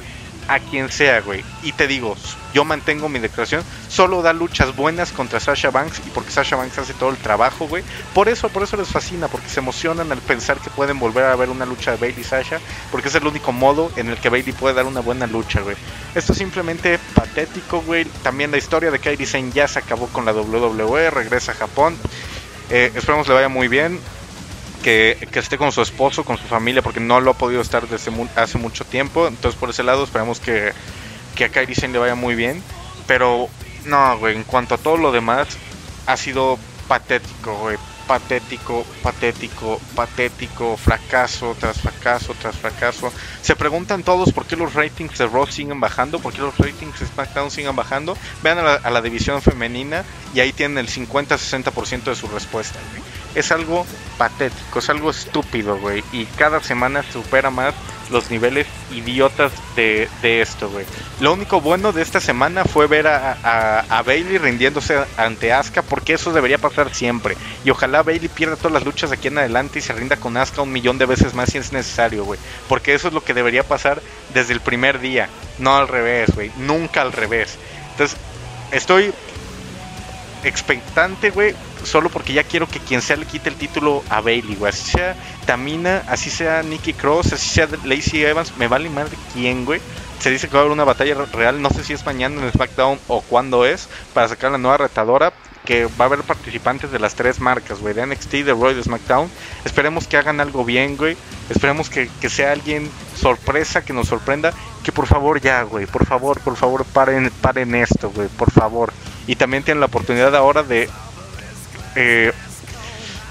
[0.48, 1.44] a quien sea, güey.
[1.62, 2.16] Y te digo,
[2.52, 3.62] yo mantengo mi declaración.
[3.88, 7.68] Solo da luchas buenas contra Sasha Banks y porque Sasha Banks hace todo el trabajo,
[7.68, 7.82] güey.
[8.14, 11.36] Por eso, por eso les fascina, porque se emocionan al pensar que pueden volver a
[11.36, 14.28] ver una lucha de Bailey y Sasha, porque es el único modo en el que
[14.28, 15.76] Bailey puede dar una buena lucha, güey.
[16.14, 18.04] Esto es simplemente patético, güey.
[18.22, 21.96] También la historia de Kairi Sane ya se acabó con la WWE, regresa a Japón.
[22.70, 23.98] Eh, esperemos le vaya muy bien
[24.82, 28.10] que, esté con su esposo, con su familia, porque no lo ha podido estar desde
[28.36, 29.26] hace mucho tiempo.
[29.28, 30.72] Entonces, por ese lado, esperamos que,
[31.34, 32.62] que a Kairi le vaya muy bien.
[33.06, 33.48] Pero,
[33.86, 35.48] no, güey, en cuanto a todo lo demás,
[36.06, 37.78] ha sido patético, güey.
[38.06, 43.12] Patético, patético, patético, fracaso tras fracaso tras fracaso.
[43.40, 46.98] Se preguntan todos por qué los ratings de Raw siguen bajando, por qué los ratings
[46.98, 48.18] de SmackDown siguen bajando.
[48.42, 52.80] Vean a la, a la división femenina y ahí tienen el 50-60% de su respuesta,
[52.90, 53.86] güey es algo
[54.18, 56.04] patético, es algo estúpido, güey.
[56.12, 57.74] Y cada semana supera más
[58.10, 60.84] los niveles idiotas de, esto, güey.
[61.20, 66.12] Lo único bueno de esta semana fue ver a, a, Bailey rindiéndose ante Asuka, porque
[66.14, 67.36] eso debería pasar siempre.
[67.64, 70.62] Y ojalá Bailey pierda todas las luchas aquí en adelante y se rinda con Asuka
[70.62, 72.38] un millón de veces más si es necesario, güey.
[72.68, 74.02] Porque eso es lo que debería pasar
[74.34, 76.52] desde el primer día, no al revés, güey.
[76.58, 77.56] Nunca al revés.
[77.92, 78.18] Entonces,
[78.72, 79.12] estoy
[80.44, 84.56] expectante, güey, solo porque ya quiero que quien sea le quite el título a Bailey,
[84.56, 84.70] güey.
[84.70, 85.16] Así sea
[85.46, 89.80] Tamina, así sea Nikki Cross, así sea Lacey Evans, me vale madre quién, güey.
[90.18, 92.52] Se dice que va a haber una batalla real, no sé si es mañana en
[92.52, 95.32] SmackDown o cuándo es, para sacar la nueva retadora.
[95.64, 98.82] Que va a haber participantes de las tres marcas, güey, de NXT, de Roy, de
[98.82, 99.30] SmackDown.
[99.64, 101.16] Esperemos que hagan algo bien, güey.
[101.50, 104.52] Esperemos que, que sea alguien sorpresa, que nos sorprenda.
[104.82, 108.92] Que por favor ya, güey, por favor, por favor, paren, paren esto, güey, por favor.
[109.28, 110.88] Y también tienen la oportunidad ahora de
[111.96, 112.32] eh,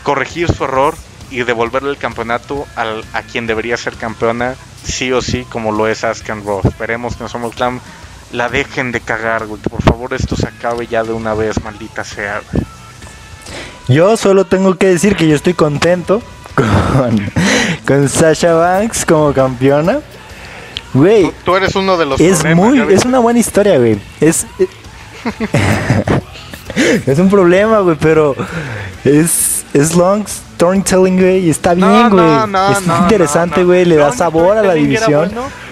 [0.04, 0.96] corregir su error
[1.30, 5.88] y devolverle el campeonato al, a quien debería ser campeona, sí o sí, como lo
[5.88, 6.66] es Askan Roth.
[6.66, 7.82] Esperemos que en Clan
[8.32, 9.62] la dejen de cagar, güey.
[9.62, 12.42] por favor esto se acabe ya de una vez, maldita sea.
[13.88, 16.22] Yo solo tengo que decir que yo estoy contento
[16.56, 17.32] con,
[17.86, 20.00] con Sasha Banks como campeona.
[20.94, 23.98] Güey, tú, eres uno de los Es muy, es una buena historia, güey.
[24.20, 24.46] Es
[27.06, 28.36] es un problema, güey, pero
[29.04, 32.28] es, es long storytelling, güey, y está bien, güey.
[32.72, 35.32] es interesante, güey, le da sabor a la división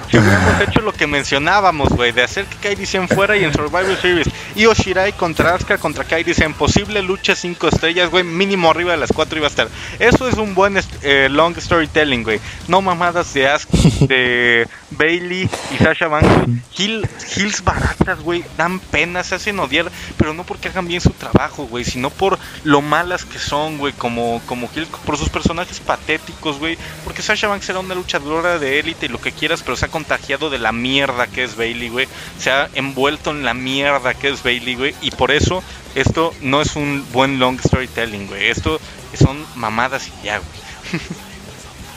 [0.09, 3.53] si hubiéramos hecho lo que mencionábamos, güey, de hacer que Kairi Sen fuera y en
[3.53, 4.27] Survivor Series.
[4.55, 6.53] Y Oshirai contra Asuka contra Kairi Sen.
[6.53, 8.23] Posible lucha 5 estrellas, güey.
[8.23, 9.67] Mínimo arriba de las 4 iba a estar.
[9.99, 12.39] Eso es un buen eh, long storytelling, güey.
[12.67, 17.04] No mamadas de Asuka, de Bailey y Sasha Banks, güey.
[17.36, 18.43] Hills baratas, güey.
[18.58, 19.91] Dan pena, se hacen odiar.
[20.17, 21.84] Pero no porque hagan bien su trabajo, güey.
[21.84, 23.93] Sino por lo malas que son, güey.
[23.93, 26.78] Como, como Hills, por sus personajes patéticos, güey.
[27.04, 29.89] Porque Sasha Banks era una luchadora de élite y lo que quieras, pero se ha
[29.89, 32.08] contagiado de la mierda que es Bailey, güey.
[32.39, 34.95] Se ha envuelto en la mierda que es Bailey, güey.
[35.02, 35.63] Y por eso
[35.95, 38.49] esto no es un buen long storytelling, güey.
[38.49, 38.80] Esto
[39.17, 41.02] son mamadas y ya, güey.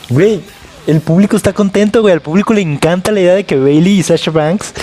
[0.09, 0.43] Güey,
[0.87, 2.13] el público está contento, güey.
[2.13, 4.73] Al público le encanta la idea de que Bailey y Sasha Banks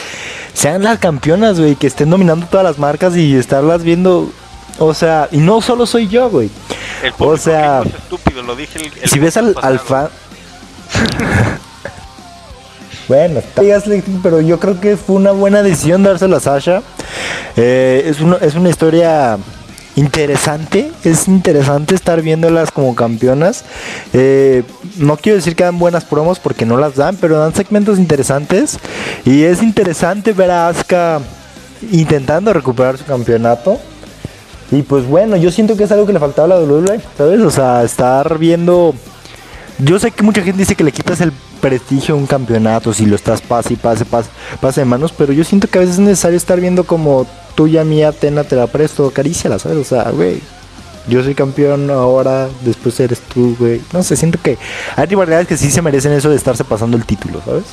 [0.53, 1.77] sean las campeonas, güey.
[1.77, 4.31] Que estén dominando todas las marcas y estarlas viendo.
[4.79, 6.51] O sea, y no solo soy yo, güey.
[7.19, 10.09] O sea, estúpido, lo dije si ves al, al fan.
[13.09, 13.41] Bueno,
[14.23, 16.83] pero yo creo que fue una buena decisión dárselo a Sasha.
[17.57, 19.37] Eh, es, es una historia
[20.01, 23.65] interesante, es interesante estar viéndolas como campeonas.
[24.13, 24.63] Eh,
[24.97, 28.79] no quiero decir que dan buenas promos porque no las dan, pero dan segmentos interesantes.
[29.25, 31.21] Y es interesante ver a Asuka
[31.93, 33.79] intentando recuperar su campeonato.
[34.73, 37.41] Y pues bueno, yo siento que es algo que le faltaba a la WWE, ¿sabes?
[37.41, 38.95] O sea, estar viendo...
[39.79, 43.07] Yo sé que mucha gente dice que le quitas el prestigio a un campeonato si
[43.07, 44.29] lo estás pase y pase, pase,
[44.61, 47.27] pase de manos, pero yo siento que a veces es necesario estar viendo como
[47.61, 49.77] tuya, mía, Tena, te la presto, la ¿sabes?
[49.77, 50.41] O sea, güey,
[51.09, 53.83] yo soy campeón ahora, después eres tú, güey.
[53.93, 54.57] No sé, siento que
[54.97, 57.65] hay rivalidades que sí se merecen eso de estarse pasando el título, ¿sabes?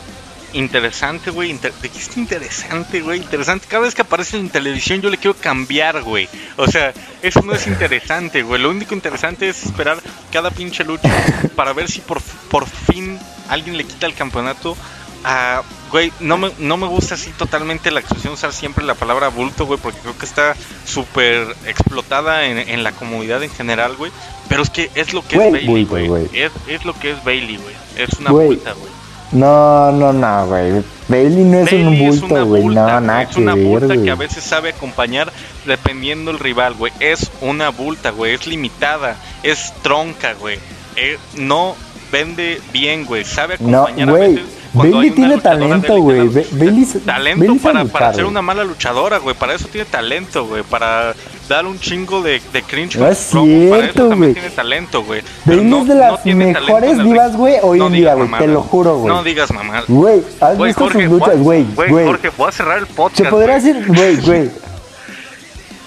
[0.52, 1.54] Interesante, güey.
[1.54, 3.22] ¿De qué está interesante, güey?
[3.22, 3.66] Interesante.
[3.70, 6.28] Cada vez que aparece en televisión yo le quiero cambiar, güey.
[6.58, 8.62] O sea, eso no es interesante, güey.
[8.62, 10.00] Lo único interesante es esperar
[10.34, 11.10] cada pinche lucha
[11.56, 12.22] para ver si por,
[12.52, 14.76] por fin alguien le quita el campeonato
[15.24, 19.30] a güey, no me, no me gusta así totalmente la expresión usar siempre la palabra
[19.30, 24.12] bulto, güey, porque creo que está súper explotada en, en, la comunidad en general, güey.
[24.50, 26.30] Pero es que es lo que es Bailey, güey.
[26.34, 27.76] Es, es, lo que es Bailey, güey.
[27.98, 28.92] Es una bulta, güey.
[29.32, 30.84] No, no, no, güey.
[31.10, 32.64] Bailey no es un bulto, güey.
[32.66, 35.32] No, nada Es una bulta que a veces sabe acompañar
[35.66, 36.94] dependiendo el rival, güey.
[37.00, 38.34] Es una bulta, güey.
[38.34, 39.18] Es limitada.
[39.44, 40.60] Es tronca, güey.
[40.96, 41.76] Eh, no
[42.12, 43.26] vende bien, güey.
[43.26, 46.28] Sabe acompañar no, a veces Bailey tiene talento, güey.
[46.28, 49.36] Bailey talento para, para ser una mala luchadora, güey.
[49.36, 50.64] Para eso tiene talento, güey.
[50.64, 51.14] Para
[51.48, 52.98] dar un chingo de, de cringe.
[52.98, 54.34] No es cierto, güey.
[54.34, 55.22] tiene talento, güey.
[55.46, 58.30] Bailey es de las mejores divas, güey, hoy en día, güey.
[58.40, 59.14] Te lo juro, güey.
[59.14, 59.84] No digas mamá.
[59.88, 61.66] Güey, ¿has visto sus luchas, güey?
[61.76, 63.24] Güey, Jorge, voy a cerrar el podcast.
[63.24, 64.50] Se podría decir, güey, güey.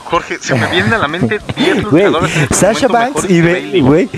[0.04, 2.36] Jorge, se me viene a la mente 10 luchadores.
[2.36, 4.08] Este Sasha Banks y Bailey, güey.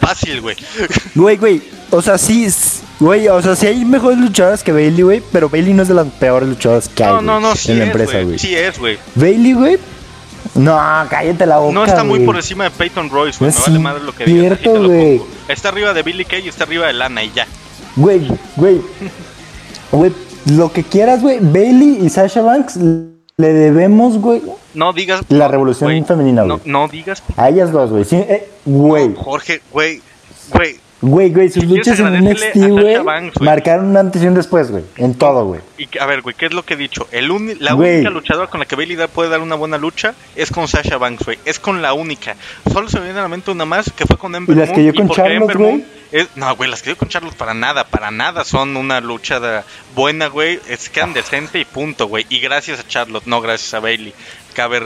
[0.00, 0.56] Fácil, güey.
[1.14, 1.62] Güey, güey.
[1.90, 2.48] O sea, sí,
[3.00, 5.94] güey, o sea, sí hay mejores luchadoras que Bailey, güey, pero Bailey no es de
[5.94, 8.38] las peores luchadoras que hay no, no, no, sí en la empresa, güey.
[8.38, 8.98] Sí es, güey.
[9.14, 9.78] Bailey, güey.
[10.54, 10.78] No,
[11.10, 11.74] cállate la boca.
[11.74, 13.52] No está muy por encima de Peyton Royce, güey.
[13.52, 14.24] No vale madre lo que.
[14.24, 15.20] Cierto, güey.
[15.48, 17.46] Está arriba de Billy Kay y está arriba de Lana y ya.
[17.96, 18.80] Güey, güey.
[19.92, 20.12] Güey,
[20.46, 21.38] lo que quieras, güey.
[21.40, 24.42] Bailey y Sasha Banks le debemos, güey.
[24.74, 25.20] No digas.
[25.28, 26.58] La revolución femenina, güey.
[26.64, 27.22] No, no, digas.
[27.36, 28.04] A ellas dos, güey.
[28.04, 29.14] Sí, eh, güey.
[29.14, 30.02] Jorge, güey.
[30.52, 32.96] Güey, Güey, güey, sus luchas en NXT, güey,
[33.40, 34.82] marcaron un antes y un después, güey.
[34.96, 35.60] En todo, güey.
[35.76, 37.06] Y a ver, güey, ¿qué es lo que he dicho?
[37.12, 37.28] El
[37.60, 40.96] la única luchadora con la que Bailey puede dar una buena lucha es con Sasha
[40.96, 41.38] Banks, güey.
[41.44, 42.36] Es con la única.
[42.72, 44.70] Solo se me viene a la mente una más que fue con Ember ¿Y las
[44.70, 45.84] que yo con Charlotte, güey?
[46.34, 50.28] No, güey, las que yo con Charlotte para nada, para nada son una lucha buena,
[50.28, 50.60] güey.
[50.68, 52.24] Es, quedan decente y punto, güey.
[52.30, 54.14] Y gracias a Charlotte, no gracias a Bailey.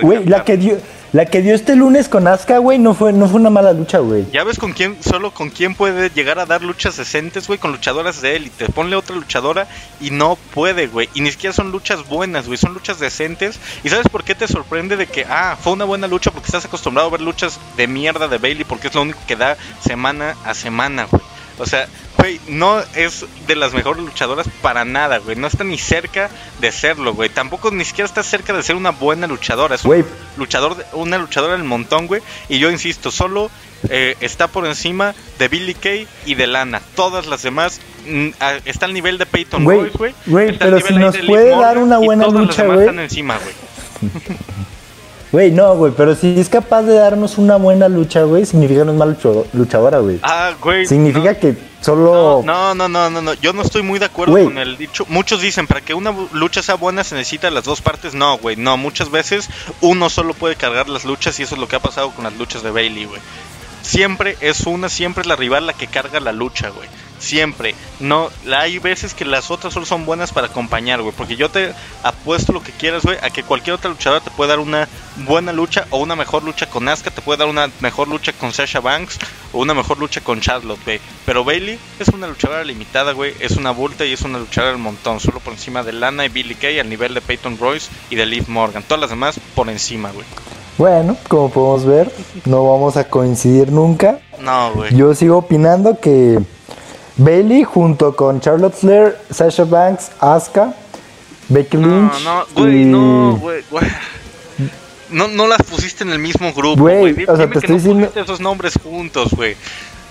[0.03, 0.79] Güey, la que dio
[1.13, 3.99] la que dio este lunes con Asuka, güey, no fue no fue una mala lucha,
[3.99, 4.27] güey.
[4.33, 7.73] Ya ves con quién solo con quién puede llegar a dar luchas decentes, güey, con
[7.73, 8.67] luchadoras de élite.
[8.67, 9.67] Ponle otra luchadora
[10.01, 11.09] y no puede, güey.
[11.15, 13.59] Y ni siquiera son luchas buenas, güey, son luchas decentes.
[13.83, 16.65] ¿Y sabes por qué te sorprende de que ah, fue una buena lucha porque estás
[16.65, 20.37] acostumbrado a ver luchas de mierda de Bailey porque es lo único que da semana
[20.45, 21.23] a semana, güey?
[21.61, 25.37] O sea, güey, no es de las mejores luchadoras para nada, güey.
[25.37, 27.29] No está ni cerca de serlo, güey.
[27.29, 29.75] Tampoco ni siquiera está cerca de ser una buena luchadora.
[29.75, 30.05] Es un
[30.38, 32.23] luchador, una luchadora del montón, güey.
[32.49, 33.51] Y yo insisto, solo
[33.90, 36.81] eh, está por encima de Billy Kay y de Lana.
[36.96, 38.29] Todas las demás mm,
[38.64, 40.14] está al nivel de Peyton Royce, güey.
[40.25, 42.81] Güey, pero si nos puede dar una buena lucha, güey.
[42.81, 43.55] están encima, güey.
[45.33, 48.93] Güey, no, güey, pero si es capaz de darnos una buena lucha, güey, significa no
[48.93, 49.16] es mala
[49.53, 50.19] luchadora, güey.
[50.23, 50.87] Ah, güey.
[50.87, 52.43] Significa que solo.
[52.45, 55.07] No, no, no, no, no, Yo no estoy muy de acuerdo con el dicho.
[55.09, 58.14] Muchos dicen, para que una lucha sea buena se necesita las dos partes.
[58.14, 58.77] No, güey, no.
[58.77, 59.49] Muchas veces
[59.81, 62.37] uno solo puede cargar las luchas y eso es lo que ha pasado con las
[62.37, 63.21] luchas de Bailey, güey.
[63.90, 66.88] Siempre es una, siempre es la rival la que carga la lucha, güey.
[67.18, 67.74] Siempre.
[67.98, 71.12] No, hay veces que las otras solo son buenas para acompañar, güey.
[71.12, 71.74] Porque yo te
[72.05, 74.88] apuesto lo que quieras, güey, a que cualquier otra luchadora te puede dar una
[75.26, 78.53] buena lucha o una mejor lucha con Asuka, te puede dar una mejor lucha con
[78.53, 79.18] Sasha Banks
[79.53, 81.00] o una mejor lucha con Charlotte, güey.
[81.26, 83.35] Pero Bailey es una luchadora limitada, güey.
[83.40, 85.18] Es una bulta y es una luchadora del montón.
[85.18, 88.24] Solo por encima de Lana y Billy Kay al nivel de Peyton Royce y de
[88.24, 88.85] Liv Morgan.
[88.85, 90.26] Todas las demás por encima, güey.
[90.81, 92.11] Bueno, como podemos ver,
[92.47, 94.19] no vamos a coincidir nunca.
[94.40, 94.97] No, güey.
[94.97, 96.40] Yo sigo opinando que
[97.19, 100.73] Bailey junto con Charlotte Flair, Sasha Banks, Asuka,
[101.51, 102.25] Becky Lynch.
[102.25, 103.62] No, no, güey, no, güey,
[105.11, 107.27] No, no las pusiste en el mismo grupo, güey.
[107.29, 108.11] O sea, te estoy diciendo...
[108.14, 109.59] esos nombres juntos, güey.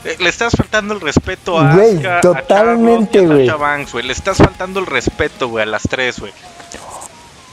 [0.05, 4.05] Eh, le estás faltando el respeto a Asuka, totalmente, a, Sasha Banks, güey.
[4.05, 6.31] Le estás faltando el respeto, güey, a las tres, güey.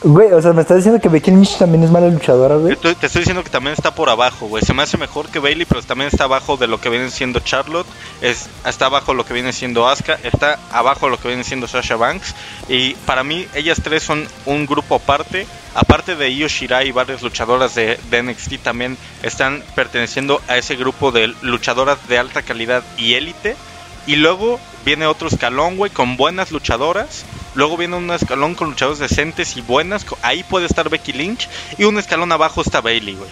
[0.03, 2.77] Güey, o sea, me estás diciendo que Becky Lynch también es mala luchadora, güey.
[2.77, 4.63] Te, estoy diciendo que también está por abajo, güey.
[4.63, 7.41] Se me hace mejor que Bailey, pero también está abajo de lo que viene siendo
[7.41, 7.87] Charlotte.
[8.21, 10.19] Es, está abajo lo que viene siendo Asuka.
[10.23, 12.35] Está abajo lo que viene siendo Sasha Banks.
[12.69, 15.47] Y para mí, ellas tres son un grupo aparte.
[15.75, 20.77] Aparte de Io Shirai y varias luchadoras de, de NXT también están perteneciendo a ese
[20.77, 23.57] grupo de luchadoras de alta calidad y élite.
[24.07, 27.25] Y luego viene otro escalón, güey, con buenas luchadoras
[27.57, 30.07] Luego viene un escalón con luchadores decentes y buenas.
[30.23, 31.49] Ahí puede estar Becky Lynch.
[31.79, 33.31] Y un escalón abajo está Bailey, güey.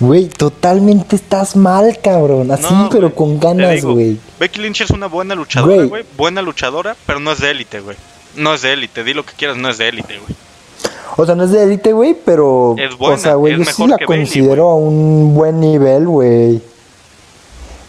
[0.00, 2.50] Güey, totalmente estás mal, cabrón.
[2.50, 4.16] Así, No, pero con ganas, güey.
[4.40, 6.04] Becky Lynch es una buena luchadora, Güey.
[6.16, 7.96] Buena luchadora, pero no es de élite, güey.
[8.36, 9.04] No es de élite.
[9.04, 10.36] Di lo que quieras, no es de élite, güey.
[11.16, 12.76] O sea, no es de élite, güey, pero.
[12.78, 16.62] Es buena, o sea, güey, yo sí la Bailey, considero a un buen nivel, güey.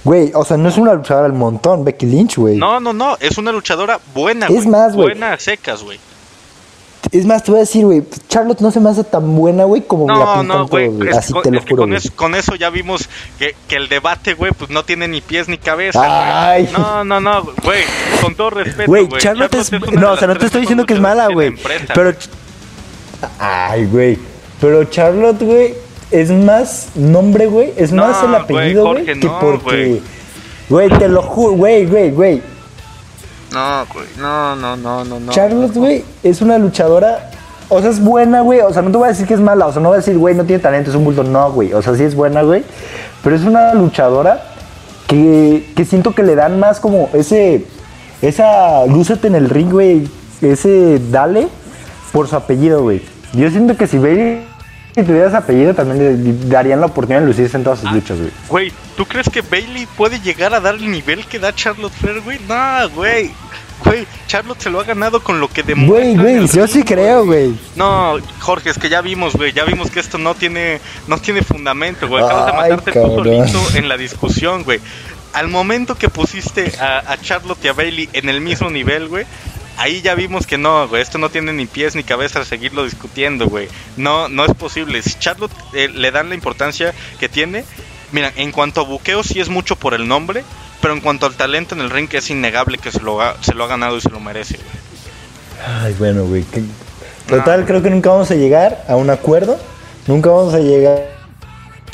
[0.09, 2.57] Güey, o sea, no es una luchadora al montón, Becky Lynch, güey.
[2.57, 3.15] No, no, no.
[3.19, 5.09] Es una luchadora buena, Es más, güey.
[5.09, 5.99] Buena a secas, güey.
[7.11, 9.83] Es más, te voy a decir, güey, Charlotte no se me hace tan buena, güey,
[9.85, 11.09] como la No, pintan no, güey.
[11.09, 13.75] es- Así con- te lo es juro, con, eso, con eso ya vimos que, que
[13.75, 16.01] el debate, güey, pues no tiene ni pies ni cabeza.
[16.53, 16.63] Ay.
[16.65, 16.73] güey.
[16.73, 17.83] No, no, no, güey.
[18.19, 19.21] Con todo respeto, Güey, güey.
[19.21, 19.69] Charlotte es...
[19.69, 21.51] de No, o sea, no te estoy diciendo que es mala, güey.
[21.55, 22.13] la Pero...
[23.37, 24.17] Ay, güey.
[24.59, 25.75] Pero Charlotte, güey,
[26.11, 27.73] es más nombre, güey.
[27.75, 29.59] Es No, más el apellido, güey, Jorge, que no, porque...
[29.63, 30.01] güey.
[30.69, 32.41] Güey, te lo juro, güey, güey, güey.
[33.51, 34.05] No, güey.
[34.19, 35.31] No, no, no, no, no.
[35.31, 37.31] Charlotte, güey, es una luchadora.
[37.69, 38.61] O sea, es buena, güey.
[38.61, 39.65] O sea, no te voy a decir que es mala.
[39.65, 41.23] O sea, no voy a decir, güey, no tiene talento, es un bulto.
[41.23, 41.73] No, güey.
[41.73, 42.63] O sea, sí es buena, güey.
[43.23, 44.43] Pero es una luchadora
[45.07, 47.65] que, que siento que le dan más como ese.
[48.21, 48.85] Esa.
[48.85, 50.07] Lúcete en el ring, güey.
[50.41, 51.47] Ese dale
[52.11, 53.01] por su apellido, güey.
[53.33, 54.45] Yo siento que si Bailey
[55.03, 58.31] tuviera ese apellido, también le darían la oportunidad de lucirse en todas sus luchas, güey.
[58.47, 62.21] Güey, ¿tú crees que Bailey puede llegar a dar el nivel que da Charlotte Flair,
[62.21, 62.39] güey?
[62.47, 63.31] No, güey.
[63.83, 66.21] Güey, Charlotte se lo ha ganado con lo que demuestra.
[66.21, 67.55] Güey, güey, yo sí creo, güey.
[67.75, 71.41] No, Jorge, es que ya vimos, güey, ya vimos que esto no tiene, no tiene
[71.43, 72.23] fundamento, güey.
[72.23, 74.79] Acabas de matarte tú solito en la discusión, güey.
[75.31, 79.25] Al momento que pusiste a, a Charlotte y a Bailey en el mismo nivel, güey,
[79.79, 82.83] ahí ya vimos que no, güey, esto no tiene ni pies ni cabeza a seguirlo
[82.83, 83.67] discutiendo, güey.
[83.97, 85.01] No, no es posible.
[85.01, 87.65] Si Charlotte eh, le dan la importancia que tiene,
[88.11, 90.43] mira, en cuanto a buqueo sí es mucho por el nombre,
[90.81, 93.53] pero en cuanto al talento en el ring es innegable que se lo ha, se
[93.53, 95.77] lo ha ganado y se lo merece, güey.
[95.81, 96.43] Ay, bueno, güey.
[96.43, 96.63] que-
[97.27, 99.59] Total, creo que nunca vamos a llegar a un acuerdo.
[100.07, 101.18] Nunca vamos a llegar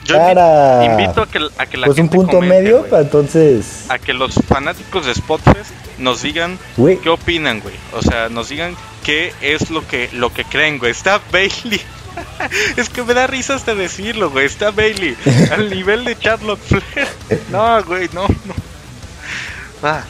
[0.05, 3.85] Yo invito a que, a que la pues un gente punto comente, medio, entonces.
[3.89, 7.75] a que los fanáticos de Spotfest nos digan qué opinan, güey.
[7.93, 10.91] O sea, nos digan qué es lo que lo que creen, güey.
[10.91, 11.81] Está Bailey.
[12.77, 14.45] es que me da risa hasta decirlo, güey.
[14.45, 15.15] Está Bailey
[15.51, 17.07] al nivel de Charlotte Flair.
[17.49, 18.53] No, güey, no, no.
[19.83, 20.03] Ah,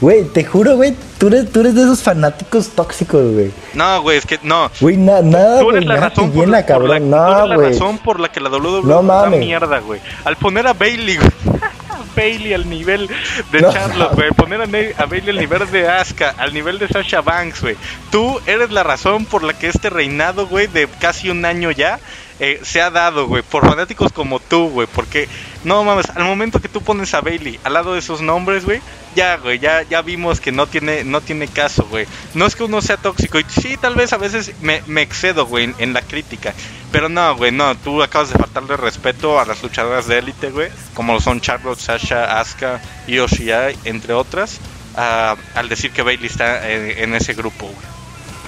[0.00, 3.50] Güey, te juro, güey, tú eres, tú eres de esos fanáticos tóxicos, güey.
[3.74, 4.70] no, güey, es que no.
[4.80, 7.10] Güey, na- nada, Tú eres la nada razón por, la, cabrón.
[7.10, 9.40] No, la razón por la que la WWE No mames.
[9.40, 10.00] mierda, güey.
[10.24, 11.30] Al poner a Bailey, güey.
[12.16, 13.08] Bailey al nivel
[13.52, 13.72] de No.
[13.72, 14.30] Charlotte, güey.
[14.32, 17.76] Poner a, Ne- a Bailey al nivel de Asuka, al nivel de Sasha Banks, güey.
[18.10, 22.00] Tú eres la razón por la que este reinado, güey, de casi un año ya,
[22.40, 23.42] eh, se ha dado, güey.
[23.42, 24.88] Por fanáticos como tú, güey.
[24.92, 25.28] Porque,
[25.62, 28.80] no mames, al momento que tú pones a Bailey al lado de esos nombres, güey,
[29.14, 32.06] ya, güey, ya, ya vimos que no tiene, no tiene caso, güey.
[32.34, 35.74] No es que uno sea tóxico, y sí, tal vez a veces me, excedo, güey,
[35.78, 36.54] en, la crítica.
[36.90, 40.70] Pero no, güey, no, tú acabas de faltarle respeto a las luchadoras de élite, güey,
[40.94, 44.60] como son Charlotte, Sasha, Asuka, Io Shirai, entre otras,
[44.96, 47.99] al decir que Bailey está en, en ese grupo, güey.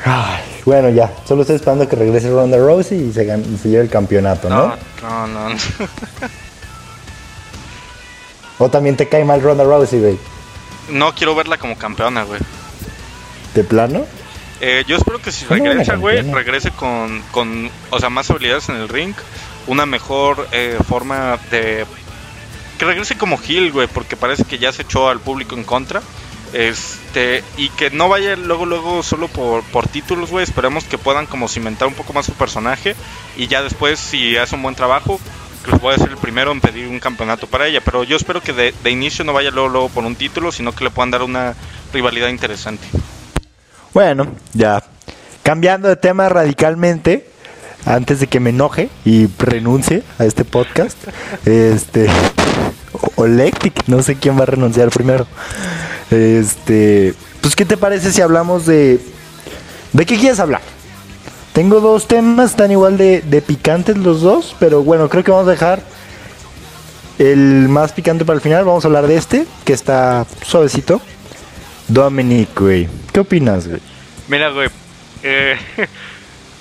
[0.04, 1.12] Ay, bueno, ya.
[1.26, 4.76] Solo estoy esperando que regrese Ronda Rousey y se, y se lleve el campeonato, ¿no?
[5.02, 5.56] No, no, no.
[8.58, 10.18] O también te cae mal Ronda Rousey, güey.
[10.88, 12.40] No quiero verla como campeona, güey.
[13.54, 14.04] ¿De plano?
[14.60, 18.68] Eh, yo espero que si ¿Cómo regresa, güey, regrese con, con, o sea, más habilidades
[18.68, 19.14] en el ring,
[19.66, 21.84] una mejor eh, forma de...
[22.78, 26.00] Que regrese como heel, güey, porque parece que ya se echó al público en contra.
[26.52, 30.44] Este, y que no vaya luego, luego solo por, por títulos, güey.
[30.44, 32.94] Esperemos que puedan como cimentar un poco más su personaje.
[33.36, 35.18] Y ya después, si hace un buen trabajo,
[35.64, 37.80] que voy a ser el primero en pedir un campeonato para ella.
[37.84, 40.72] Pero yo espero que de, de inicio no vaya luego, luego por un título, sino
[40.72, 41.54] que le puedan dar una
[41.92, 42.86] rivalidad interesante.
[43.94, 44.82] Bueno, ya.
[45.42, 47.26] Cambiando de tema radicalmente,
[47.84, 50.98] antes de que me enoje y renuncie a este podcast,
[51.46, 52.08] este.
[53.16, 55.26] O Lectic, no sé quién va a renunciar primero.
[56.10, 57.14] Este.
[57.40, 59.00] Pues, ¿qué te parece si hablamos de.
[59.92, 60.62] ¿De qué quieres hablar?
[61.52, 65.46] Tengo dos temas, están igual de, de picantes los dos, pero bueno, creo que vamos
[65.48, 65.82] a dejar
[67.18, 68.64] el más picante para el final.
[68.64, 71.00] Vamos a hablar de este, que está suavecito.
[71.88, 72.88] Dominic, güey.
[73.12, 73.80] ¿Qué opinas, güey?
[74.28, 74.70] Mira, güey,
[75.22, 75.56] eh,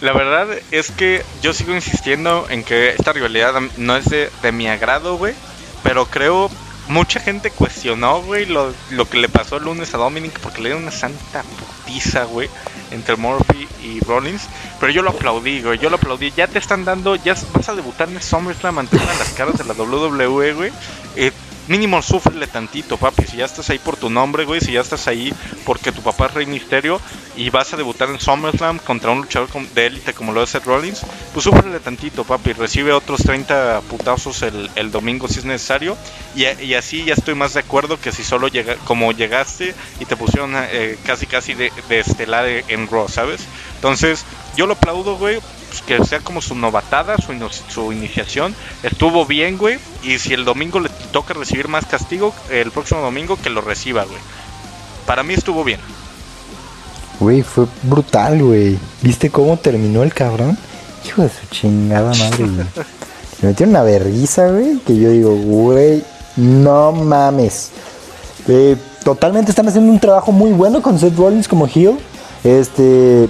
[0.01, 4.51] la verdad es que yo sigo insistiendo en que esta rivalidad no es de, de
[4.51, 5.33] mi agrado, güey,
[5.83, 6.49] pero creo
[6.91, 10.69] mucha gente cuestionó, güey, lo, lo que le pasó el lunes a Dominic porque le
[10.69, 12.49] dio una santa putiza, güey,
[12.91, 14.43] entre Murphy y Rollins,
[14.79, 17.75] pero yo lo aplaudí, güey, yo lo aplaudí, ya te están dando, ya vas a
[17.75, 20.71] debutar en SummerSlam ante las caras de la WWE, güey,
[21.15, 21.31] eh,
[21.71, 23.23] mínimo sufrele tantito, papi.
[23.25, 25.33] Si ya estás ahí por tu nombre, güey, si ya estás ahí
[25.65, 26.99] porque tu papá es Rey Misterio
[27.37, 30.65] y vas a debutar en SummerSlam contra un luchador de élite como lo es Seth
[30.65, 31.01] Rollins,
[31.33, 32.51] pues sufrele tantito, papi.
[32.51, 35.97] Recibe otros 30 putazos el, domingo si es necesario.
[36.35, 40.05] Y, y, así ya estoy más de acuerdo que si solo llega, como llegaste y
[40.05, 43.41] te pusieron eh, casi casi de, de estelar en Raw, ¿sabes?
[43.75, 44.25] Entonces,
[44.57, 45.39] yo lo aplaudo, güey
[45.71, 47.33] pues, que sea como su novatada, su,
[47.69, 48.53] su iniciación.
[48.83, 49.79] Estuvo bien, güey.
[50.03, 54.03] Y si el domingo le toca recibir más castigo, el próximo domingo que lo reciba,
[54.03, 54.19] güey.
[55.05, 55.79] Para mí estuvo bien.
[57.21, 58.77] Güey, fue brutal, güey.
[59.01, 60.57] ¿Viste cómo terminó el cabrón?
[61.05, 62.67] Hijo de su chingada madre, güey.
[63.39, 66.03] Se metió una vergüenza, güey, que yo digo, güey,
[66.35, 67.71] no mames.
[68.47, 71.97] Eh, totalmente están haciendo un trabajo muy bueno con Seth Rollins como heel.
[72.43, 73.29] Este,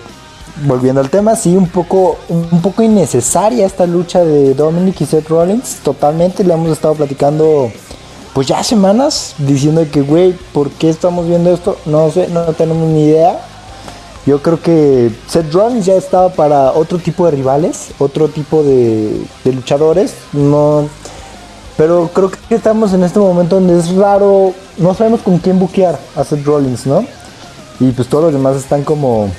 [0.65, 5.27] volviendo al tema, sí, un poco, un poco innecesaria esta lucha de Dominic y Seth
[5.29, 5.77] Rollins.
[5.83, 7.71] Totalmente, le hemos estado platicando
[8.33, 11.77] pues ya semanas diciendo que, güey, ¿por qué estamos viendo esto?
[11.85, 13.39] No sé, no tenemos ni idea.
[14.25, 19.25] Yo creo que Seth Rollins ya estaba para otro tipo de rivales, otro tipo de,
[19.45, 20.13] luchadores.
[20.31, 20.87] No,
[21.75, 25.99] pero creo que estamos en este momento donde es raro, no sabemos con quién buquear
[26.15, 27.03] a Seth Rollins, ¿no?
[27.79, 29.31] Y pues todos los demás están como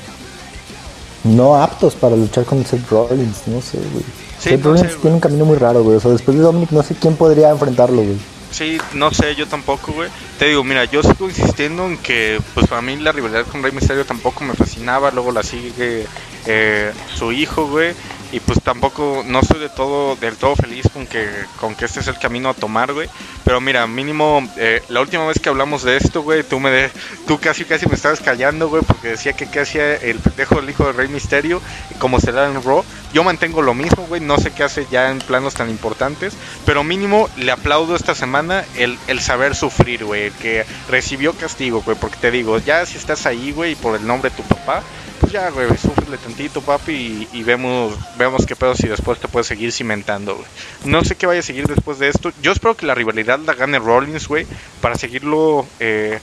[1.24, 4.04] no aptos para luchar con Seth Rollins, no sé, güey.
[4.38, 5.96] Seth Rollins tiene un camino muy raro, güey.
[5.96, 8.16] O sea, después de Dominic no sé quién podría enfrentarlo, güey.
[8.50, 10.10] Sí, no sé, yo tampoco, güey.
[10.38, 13.72] Te digo, mira, yo sigo insistiendo en que, pues para mí la rivalidad con Rey
[13.72, 15.10] Mysterio tampoco me fascinaba.
[15.10, 16.06] Luego la sigue
[16.46, 17.94] eh, su hijo, güey
[18.33, 21.28] y pues tampoco no estoy de todo del todo feliz con que
[21.61, 23.09] con que este es el camino a tomar güey.
[23.45, 26.91] Pero mira mínimo eh, la última vez que hablamos de esto güey tú me de,
[27.26, 30.70] tú casi casi me estabas callando güey porque decía que qué hacía el pendejo del
[30.70, 31.61] hijo de Rey Misterio
[31.91, 32.85] y como se da en Raw.
[33.12, 36.83] Yo mantengo lo mismo güey no sé qué hace ya en planos tan importantes pero
[36.83, 42.16] mínimo le aplaudo esta semana el, el saber sufrir güey que recibió castigo güey porque
[42.16, 44.83] te digo ya si estás ahí güey por el nombre de tu papá
[45.22, 49.46] pues ya, güey, sufrele tantito, papi, y, vemos, vemos qué pedo si después te puedes
[49.46, 50.46] seguir cimentando, güey.
[50.84, 52.32] No sé qué vaya a seguir después de esto.
[52.42, 54.48] Yo espero que la rivalidad la gane Rollins, güey,
[54.80, 56.18] para seguirlo eh,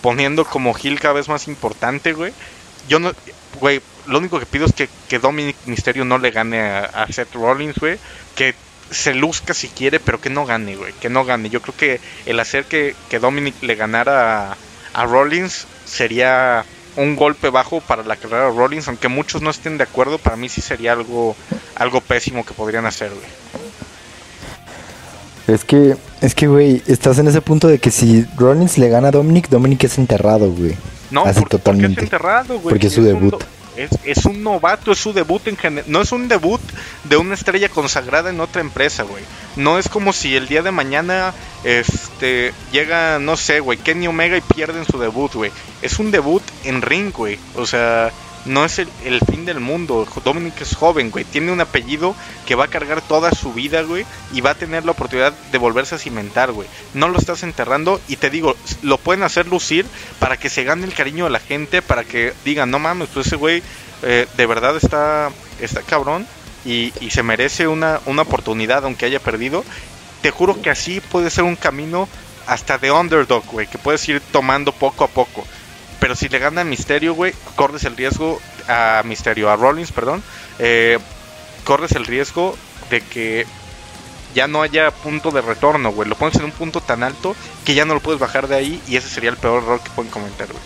[0.00, 2.32] poniendo como heel cada vez más importante, güey.
[2.88, 3.10] Yo no,
[3.58, 7.34] güey, lo único que pido es que, que Dominic Mysterio no le gane a, Seth
[7.34, 7.98] Rollins, güey.
[8.36, 8.54] Que
[8.92, 10.92] se luzca si quiere, pero que no gane, güey.
[10.92, 11.50] Que no gane.
[11.50, 14.56] Yo creo que el hacer que, que Dominic le ganara
[14.94, 16.64] a Rollins sería
[16.96, 20.36] un golpe bajo para la carrera de Rollins, aunque muchos no estén de acuerdo, para
[20.36, 21.36] mí sí sería algo,
[21.74, 23.26] algo pésimo que podrían hacer, güey.
[25.46, 29.08] Es que, es que, güey, estás en ese punto de que si Rollins le gana
[29.08, 30.74] a Dominic, Dominic es enterrado, güey.
[31.10, 31.94] No, Así totalmente.
[31.94, 32.68] Porque es enterrado, güey.
[32.70, 33.42] Porque es su debut.
[33.76, 35.90] Es, es, un novato, es su debut en general.
[35.90, 36.60] No es un debut
[37.04, 39.22] de una estrella consagrada en otra empresa, güey.
[39.56, 44.36] No es como si el día de mañana este llega, no sé, güey, Kenny Omega
[44.36, 45.50] y pierden su debut, güey.
[45.82, 47.38] Es un debut en ring, güey.
[47.54, 48.12] O sea,
[48.46, 50.06] no es el, fin del mundo.
[50.24, 51.24] Dominic es joven, güey.
[51.24, 52.14] Tiene un apellido
[52.46, 54.06] que va a cargar toda su vida, güey.
[54.32, 56.68] Y va a tener la oportunidad de volverse a cimentar, güey.
[56.94, 58.00] No lo estás enterrando.
[58.08, 59.86] Y te digo, lo pueden hacer lucir
[60.18, 61.82] para que se gane el cariño de la gente.
[61.82, 63.62] Para que digan, no mames, pues ese güey
[64.02, 65.30] eh, de verdad está,
[65.60, 66.26] está cabrón.
[66.64, 69.64] Y, y se merece una, una oportunidad, aunque haya perdido.
[70.22, 72.08] Te juro que así puede ser un camino
[72.46, 73.66] hasta de underdog, güey.
[73.66, 75.44] Que puedes ir tomando poco a poco.
[76.00, 78.38] Pero si le gana a Misterio, güey, corres el riesgo
[78.68, 80.22] a Misterio, a Rollins, perdón,
[80.58, 80.98] eh,
[81.64, 82.56] corres el riesgo
[82.90, 83.46] de que
[84.34, 86.08] ya no haya punto de retorno, güey.
[86.08, 87.34] Lo pones en un punto tan alto
[87.64, 89.90] que ya no lo puedes bajar de ahí y ese sería el peor error que
[89.90, 90.62] pueden comentar, güey.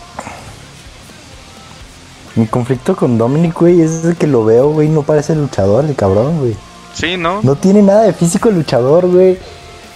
[2.35, 6.39] Mi conflicto con Dominic, güey, es que lo veo, güey, no parece luchador, el cabrón,
[6.39, 6.55] güey.
[6.93, 7.41] Sí, ¿no?
[7.41, 9.37] No tiene nada de físico el luchador, güey.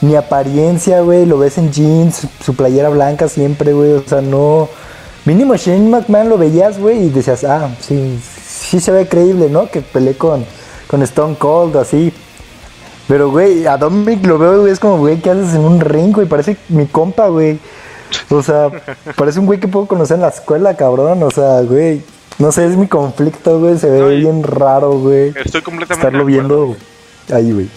[0.01, 1.25] Ni apariencia, güey.
[1.25, 3.93] Lo ves en jeans, su playera blanca siempre, güey.
[3.93, 4.69] O sea, no
[5.25, 9.69] Mínimo Shane McMahon lo veías, güey, y decías, ah, sí, sí se ve creíble, ¿no?
[9.69, 10.45] Que peleé con,
[10.87, 12.13] con Stone Cold, así.
[13.07, 16.13] Pero, güey, a Dominic lo veo, güey, es como, güey, ¿qué haces en un ring,
[16.13, 16.27] güey?
[16.27, 17.59] Parece mi compa, güey.
[18.29, 18.69] O sea,
[19.15, 21.21] parece un güey que puedo conocer en la escuela, cabrón.
[21.23, 22.01] O sea, güey,
[22.37, 23.77] no sé, es mi conflicto, güey.
[23.77, 25.33] Se ve bien raro, güey.
[25.43, 26.75] Estoy completamente Estarlo viendo
[27.31, 27.69] ahí, güey.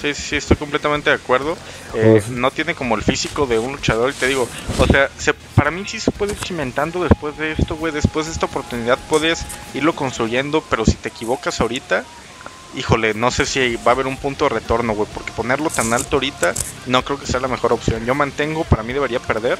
[0.00, 1.56] Sí, sí, estoy completamente de acuerdo.
[1.94, 5.08] Eh, no tiene como el físico de un luchador, y te digo, o sea,
[5.54, 7.92] para mí sí se puede ir cimentando después de esto, güey.
[7.92, 9.44] Después de esta oportunidad puedes
[9.74, 12.04] irlo construyendo, pero si te equivocas ahorita,
[12.76, 15.92] híjole, no sé si va a haber un punto de retorno, güey, porque ponerlo tan
[15.92, 16.54] alto ahorita
[16.86, 18.04] no creo que sea la mejor opción.
[18.04, 19.58] Yo mantengo, para mí debería perder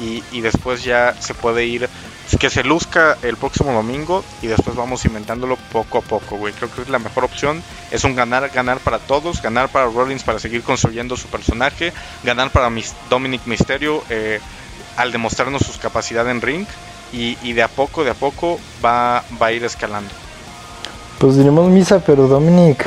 [0.00, 1.88] y, y después ya se puede ir
[2.38, 6.52] que se luzca el próximo domingo y después vamos inventándolo poco a poco, güey.
[6.52, 7.62] Creo que es la mejor opción.
[7.90, 11.92] Es un ganar, ganar para todos, ganar para Rollins para seguir construyendo su personaje,
[12.22, 14.40] ganar para mis Dominic Mysterio eh,
[14.96, 16.66] al demostrarnos sus capacidades en ring
[17.12, 20.10] y, y, de a poco, de a poco va, va a ir escalando.
[21.18, 22.86] Pues diremos misa, pero Dominic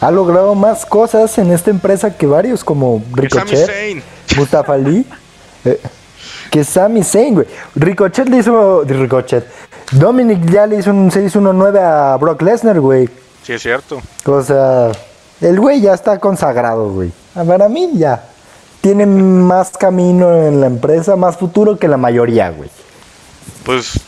[0.00, 4.02] ha logrado más cosas en esta empresa que varios, como Ricochet,
[4.36, 5.04] Mustafa Ali.
[5.66, 5.80] Eh,
[6.54, 7.48] que Sami Zayn, güey.
[7.74, 8.84] Ricochet le hizo.
[8.84, 9.44] Ricochet.
[9.90, 13.08] Dominic ya le hizo un 6-1-9 a Brock Lesnar, güey.
[13.42, 14.00] Sí, es cierto.
[14.24, 14.92] O sea,
[15.40, 17.10] el güey ya está consagrado, güey.
[17.34, 18.26] Para mí ya.
[18.80, 22.70] Tiene más camino en la empresa, más futuro que la mayoría, güey.
[23.64, 23.98] Pues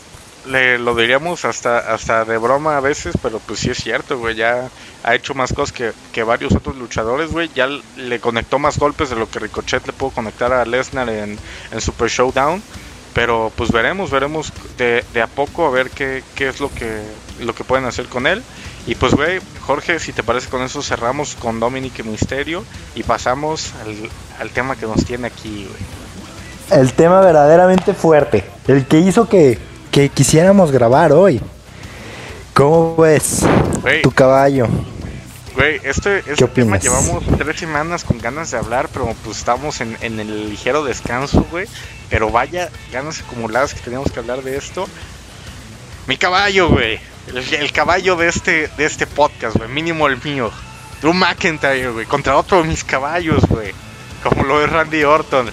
[0.47, 4.35] le lo diríamos hasta hasta de broma a veces, pero pues sí es cierto, güey,
[4.35, 4.69] ya
[5.03, 7.67] ha hecho más cosas que, que varios otros luchadores, güey, ya
[7.97, 11.37] le conectó más golpes de lo que Ricochet le pudo conectar a Lesnar en,
[11.71, 12.61] en Super Showdown,
[13.13, 17.01] pero pues veremos, veremos de, de a poco a ver qué, qué es lo que,
[17.39, 18.43] lo que pueden hacer con él.
[18.85, 22.63] Y pues, güey, Jorge, si te parece con eso cerramos con Dominic Misterio
[22.95, 26.81] y pasamos al, al tema que nos tiene aquí, güey.
[26.81, 29.57] El tema verdaderamente fuerte, el que hizo que
[29.97, 31.41] que quisiéramos grabar hoy.
[32.53, 33.41] ¿Cómo ves
[33.81, 34.67] Wey, tu caballo?
[35.55, 39.97] Güey, este, este tema llevamos tres semanas con ganas de hablar, pero pues estamos en,
[40.01, 41.65] en el ligero descanso, güey.
[42.11, 44.87] Pero vaya ganas acumuladas que teníamos que hablar de esto.
[46.05, 46.99] Mi caballo, güey.
[47.25, 49.67] El, el, caballo de este, de este podcast, güey.
[49.67, 50.51] Mínimo el mío.
[51.01, 52.05] Drew McIntyre, güey.
[52.05, 53.73] Contra otro de mis caballos, güey.
[54.21, 55.49] Como lo es Randy Orton.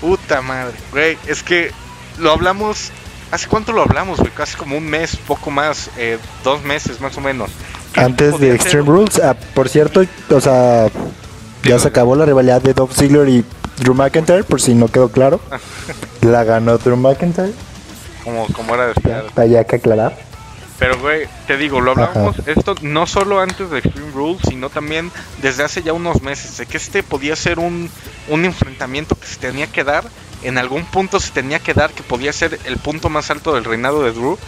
[0.00, 1.18] Puta madre, güey.
[1.26, 1.72] Es que
[2.16, 2.90] lo hablamos
[3.32, 4.30] ¿Hace cuánto lo hablamos, güey?
[4.30, 7.50] Casi como un mes, poco más, eh, dos meses más o menos.
[7.96, 8.94] Antes de Extreme ser?
[8.94, 10.88] Rules, ah, por cierto, o sea,
[11.64, 13.42] ya se acabó la rivalidad de Dolph Ziggler y
[13.78, 15.40] Drew McIntyre, por si no quedó claro.
[16.20, 17.54] la ganó Drew McIntyre.
[18.22, 19.24] Como, como era de esperar.
[19.36, 20.14] Hay que aclarar.
[20.78, 22.50] Pero, güey, te digo, lo hablamos Ajá.
[22.50, 25.10] esto no solo antes de Extreme Rules, sino también
[25.40, 27.88] desde hace ya unos meses, de que este podía ser un,
[28.28, 30.04] un enfrentamiento que se tenía que dar
[30.42, 33.64] en algún punto se tenía que dar que podía ser el punto más alto del
[33.64, 34.38] reinado de Drew,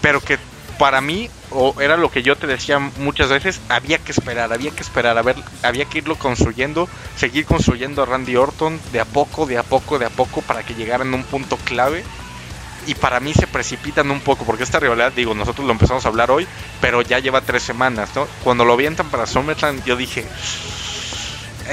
[0.00, 0.38] pero que
[0.78, 4.72] para mí, o era lo que yo te decía muchas veces, había que esperar, había
[4.72, 9.04] que esperar, a ver, había que irlo construyendo, seguir construyendo a Randy Orton de a
[9.04, 12.02] poco, de a poco, de a poco, para que llegaran a un punto clave.
[12.84, 16.08] Y para mí se precipitan un poco, porque esta rivalidad, digo, nosotros lo empezamos a
[16.08, 16.48] hablar hoy,
[16.80, 18.26] pero ya lleva tres semanas, ¿no?
[18.42, 20.26] Cuando lo avientan para SummerSlam, yo dije,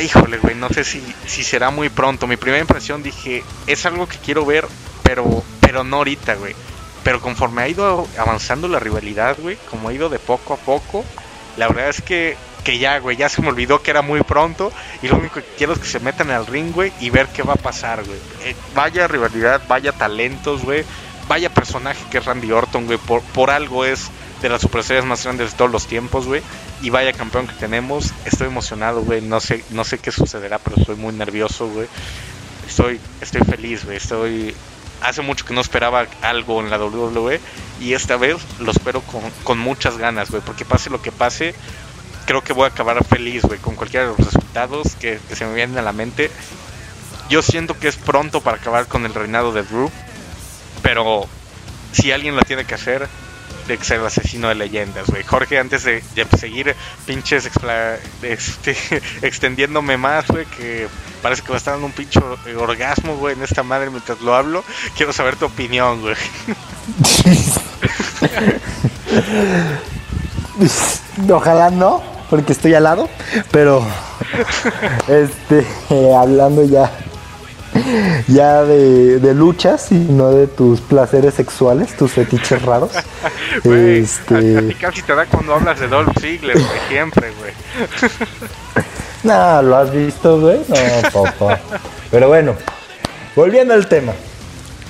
[0.02, 2.28] híjole, güey, no sé si, si será muy pronto.
[2.28, 4.68] Mi primera impresión dije, es algo que quiero ver,
[5.04, 6.56] pero, pero no ahorita, güey.
[7.04, 11.04] Pero conforme ha ido avanzando la rivalidad, güey, como ha ido de poco a poco,
[11.58, 14.72] la verdad es que, que ya, güey, ya se me olvidó que era muy pronto.
[15.02, 17.44] Y lo único que quiero es que se metan al ring, güey, y ver qué
[17.44, 18.20] va a pasar, güey.
[18.44, 20.84] Eh, vaya rivalidad, vaya talentos, güey.
[21.28, 22.98] Vaya personaje que es Randy Orton, güey.
[22.98, 24.10] Por, por algo es
[24.42, 26.42] de las superestrellas más grandes de todos los tiempos, güey.
[26.82, 28.14] Y vaya campeón que tenemos.
[28.26, 29.22] Estoy emocionado, güey.
[29.22, 31.88] No sé, no sé qué sucederá, pero estoy muy nervioso, güey.
[32.68, 33.98] Estoy, estoy feliz, güey.
[33.98, 34.56] Estoy.
[35.02, 37.40] Hace mucho que no esperaba algo en la WWE.
[37.82, 40.42] Y esta vez lo espero con, con muchas ganas, güey.
[40.46, 41.54] Porque pase lo que pase,
[42.26, 43.60] creo que voy a acabar feliz, güey.
[43.60, 46.32] Con cualquiera de los resultados que, que se me vienen a la mente.
[47.30, 49.92] Yo siento que es pronto para acabar con el reinado de Drew.
[50.82, 51.28] Pero
[51.92, 53.08] si alguien lo tiene que hacer,
[53.78, 55.24] de ser el asesino de leyendas, güey.
[55.24, 56.02] Jorge, antes de,
[56.38, 57.50] seguir pinches
[58.22, 58.78] este,
[59.22, 60.88] extendiéndome más, güey, que
[61.22, 64.36] parece que va a estar dando un pincho orgasmo, güey, en esta madre mientras lo
[64.36, 64.64] hablo,
[64.96, 66.16] quiero saber tu opinión, güey.
[71.32, 73.10] Ojalá no, porque estoy al lado,
[73.52, 73.86] pero
[75.08, 76.92] este, eh, hablando ya
[78.28, 82.92] ya de, de, luchas y no de tus placeres sexuales, tus fetiches raros.
[83.64, 84.76] Wey, este...
[84.80, 87.54] casi te da cuando hablas de Dolph Ziggler, güey, siempre, güey.
[89.24, 90.60] no, ¿lo has visto, güey?
[90.68, 91.60] No, papá.
[92.12, 92.56] Pero bueno,
[93.36, 94.14] volviendo al tema.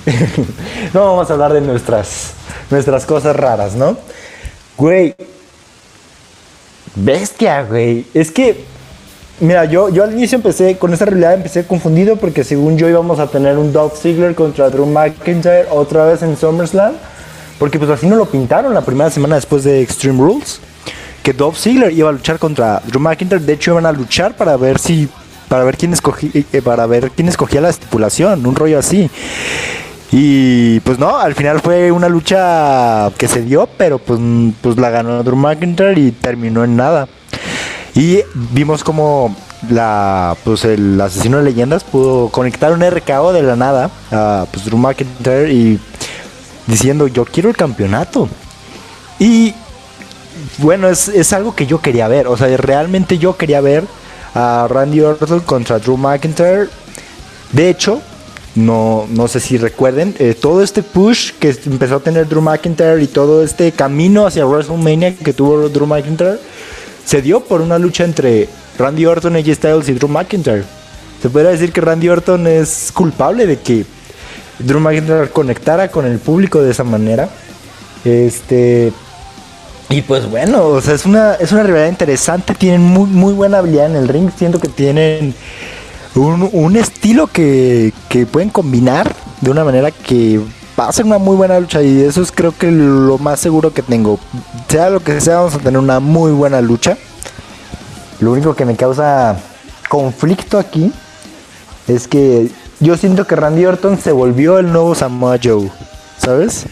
[0.94, 2.32] no vamos a hablar de nuestras,
[2.70, 3.96] nuestras cosas raras, ¿no?
[4.76, 5.14] Güey.
[6.94, 8.06] Bestia, güey.
[8.14, 8.64] Es que
[9.40, 13.18] Mira, yo, yo al inicio empecé, con esta realidad empecé confundido porque según yo íbamos
[13.18, 16.92] a tener un Dolph Ziggler contra Drew McIntyre otra vez en SummerSlam.
[17.58, 20.60] Porque pues así no lo pintaron la primera semana después de Extreme Rules.
[21.22, 23.40] Que Dolph Ziggler iba a luchar contra Drew McIntyre.
[23.40, 25.08] De hecho iban a luchar para ver si...
[25.48, 28.44] Para ver quién escogía, eh, para ver quién escogía la estipulación.
[28.44, 29.10] Un rollo así.
[30.12, 34.20] Y pues no, al final fue una lucha que se dio, pero pues,
[34.60, 37.08] pues la ganó Drew McIntyre y terminó en nada.
[38.00, 38.24] Y
[38.54, 39.36] vimos como
[39.68, 44.64] la, pues el asesino de leyendas pudo conectar un RKO de la nada a pues,
[44.64, 45.78] Drew McIntyre y
[46.66, 48.26] diciendo yo quiero el campeonato.
[49.18, 49.54] Y
[50.56, 52.26] bueno, es, es algo que yo quería ver.
[52.26, 53.84] O sea, realmente yo quería ver
[54.34, 56.68] a Randy Orton contra Drew McIntyre.
[57.52, 58.00] De hecho,
[58.54, 63.02] no, no sé si recuerden, eh, todo este push que empezó a tener Drew McIntyre
[63.02, 66.38] y todo este camino hacia WrestleMania que tuvo Drew McIntyre
[67.04, 68.48] se dio por una lucha entre
[68.78, 70.64] Randy Orton, AJ Styles y Drew McIntyre.
[71.22, 73.84] Se podría decir que Randy Orton es culpable de que
[74.58, 77.28] Drew McIntyre conectara con el público de esa manera.
[78.04, 78.92] Este.
[79.88, 82.54] Y pues bueno, o sea, es una, es una rivalidad interesante.
[82.54, 84.30] Tienen muy, muy buena habilidad en el ring.
[84.36, 85.34] Siento que tienen
[86.14, 90.40] un, estilo que, que, pueden combinar de una manera que
[90.80, 91.82] va a ser una muy buena lucha.
[91.82, 94.18] Y eso es creo que lo más seguro que tengo.
[94.68, 96.96] Sea lo que sea, vamos a tener una muy buena lucha.
[98.20, 99.36] Lo único que me causa
[99.88, 100.92] conflicto aquí
[101.88, 102.50] es que
[102.80, 105.70] yo siento que Randy Orton se volvió el nuevo Samoa Joe,
[106.18, 106.66] ¿sabes?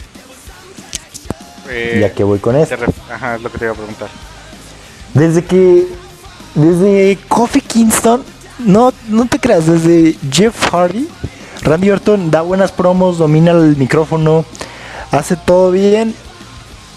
[1.69, 2.77] Eh, ya que voy con esto.
[3.13, 4.09] Ajá, es lo que te iba a preguntar.
[5.15, 5.87] Desde que.
[6.55, 8.23] Desde Kofi Kingston.
[8.59, 11.09] No, no te creas, desde Jeff Hardy.
[11.63, 14.45] Randy Orton da buenas promos, domina el micrófono,
[15.11, 16.15] hace todo bien.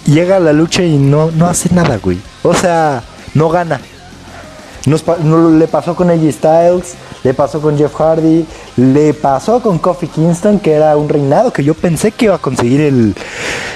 [0.05, 2.19] Llega a la lucha y no, no hace nada, güey.
[2.43, 3.03] O sea,
[3.33, 3.79] no gana.
[4.85, 8.45] Nos, no, le pasó con AJ Styles, le pasó con Jeff Hardy,
[8.77, 12.39] le pasó con Kofi Kingston, que era un reinado que yo pensé que iba a
[12.39, 13.15] conseguir el,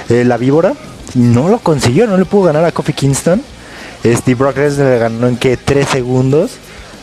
[0.08, 0.74] eh, la víbora.
[1.14, 3.40] No lo consiguió, no le pudo ganar a Kofi Kingston.
[4.04, 6.52] Steve Brock Lesnar le ganó en que 3 segundos.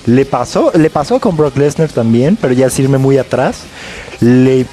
[0.06, 3.62] Le pasó, le pasó con Brock Lesnar también, pero ya sirve muy atrás.
[4.20, 4.66] Le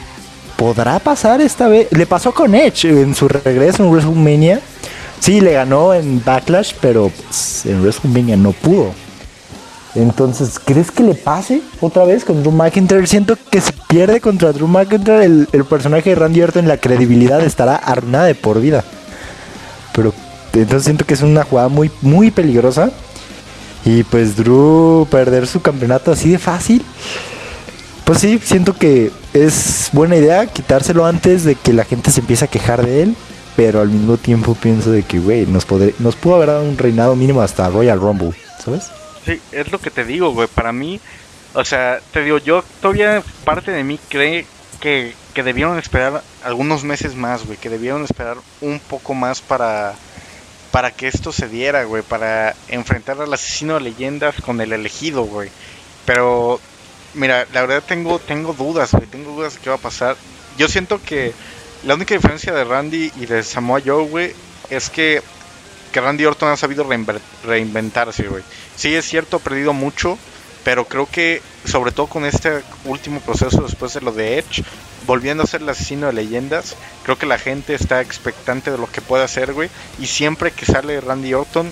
[0.57, 1.89] podrá pasar esta vez.
[1.93, 4.61] Le pasó con Edge en su regreso en WrestleMania.
[5.21, 8.93] Sí, le ganó en Backlash, pero pues, en WrestleMania no pudo.
[9.95, 13.07] Entonces, ¿crees que le pase otra vez con Drew McIntyre?
[13.07, 17.77] Siento que si pierde contra Drew McIntyre, el, personaje de Randy Orton, la credibilidad estará
[17.77, 18.85] arruinada de por vida.
[19.93, 20.15] Pero
[20.53, 22.91] entonces siento que es una jugada muy, muy peligrosa.
[23.85, 26.85] Y pues Drew perder su campeonato así de fácil.
[28.05, 32.45] Pues sí, siento que es buena idea quitárselo antes de que la gente se empiece
[32.45, 33.17] a quejar de él.
[33.57, 35.67] Pero al mismo tiempo pienso de que, güey, nos,
[35.99, 38.33] nos pudo haber dado un reinado mínimo hasta Royal Rumble,
[38.65, 38.91] ¿sabes?
[39.25, 40.49] Sí, es lo que te digo, güey.
[40.49, 41.01] Para mí,
[41.55, 44.47] o sea, te digo, yo todavía parte de mí cree
[44.81, 47.59] que, que debieron esperar algunos meses más, güey.
[47.59, 49.95] Que debieron esperar un poco más para,
[50.71, 52.03] para que esto se diera, güey.
[52.03, 55.51] Para enfrentar al asesino de leyendas con el elegido, güey.
[56.05, 56.61] Pero,
[57.15, 59.07] mira, la verdad tengo, tengo dudas, güey.
[59.07, 60.17] Tengo dudas de qué va a pasar.
[60.59, 61.33] Yo siento que
[61.85, 64.35] la única diferencia de Randy y de Samoa Joe, güey,
[64.71, 65.23] es que
[65.91, 66.87] que Randy Orton ha sabido
[67.45, 68.43] reinventarse, güey.
[68.77, 70.19] Sí, es cierto, ha perdido mucho,
[70.65, 74.65] pero creo que, sobre todo con este último proceso después de lo de Edge,
[75.07, 78.91] volviendo a ser el asesino de leyendas, creo que la gente está expectante de lo
[78.91, 79.71] que puede hacer, güey.
[79.99, 81.71] Y siempre que sale Randy Orton,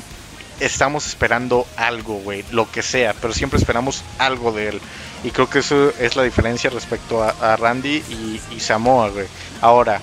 [0.60, 4.80] estamos esperando algo, güey, lo que sea, pero siempre esperamos algo de él.
[5.24, 9.26] Y creo que eso es la diferencia respecto a, Randy y, y Samoa, güey.
[9.60, 10.00] Ahora,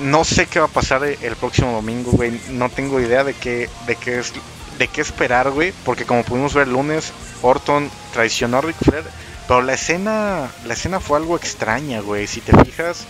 [0.00, 2.40] no sé qué va a pasar el próximo domingo, güey.
[2.50, 4.32] No tengo idea de qué, de qué es,
[4.80, 5.72] de qué esperar, güey.
[5.84, 7.12] Porque como pudimos ver el lunes,
[7.42, 9.04] Orton traicionó a Ric Flair.
[9.46, 12.26] Pero la escena, la escena fue algo extraña, güey.
[12.26, 13.04] Si te fijas,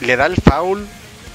[0.00, 0.86] le da el foul,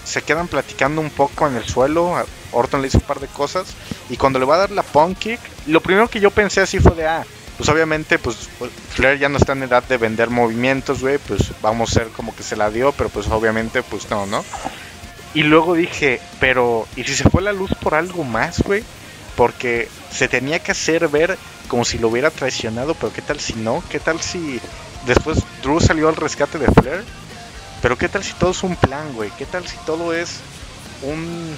[0.04, 2.14] se quedan platicando un poco en el suelo.
[2.52, 3.68] Orton le hizo un par de cosas.
[4.10, 6.80] Y cuando le va a dar la punk kick, lo primero que yo pensé así
[6.80, 7.24] fue de, ah,
[7.58, 8.50] pues obviamente, pues
[8.90, 12.36] Flair ya no está en edad de vender movimientos, güey, pues vamos a ser como
[12.36, 14.44] que se la dio, pero pues obviamente, pues no, ¿no?
[15.36, 18.84] Y luego dije, pero, ¿y si se fue la luz por algo más, güey?
[19.36, 23.54] Porque se tenía que hacer ver como si lo hubiera traicionado, pero ¿qué tal si
[23.54, 23.84] no?
[23.90, 24.60] ¿Qué tal si
[25.06, 27.04] después Drew salió al rescate de Flair?
[27.82, 29.32] Pero ¿qué tal si todo es un plan, güey?
[29.38, 30.40] ¿Qué tal si todo es
[31.02, 31.58] un,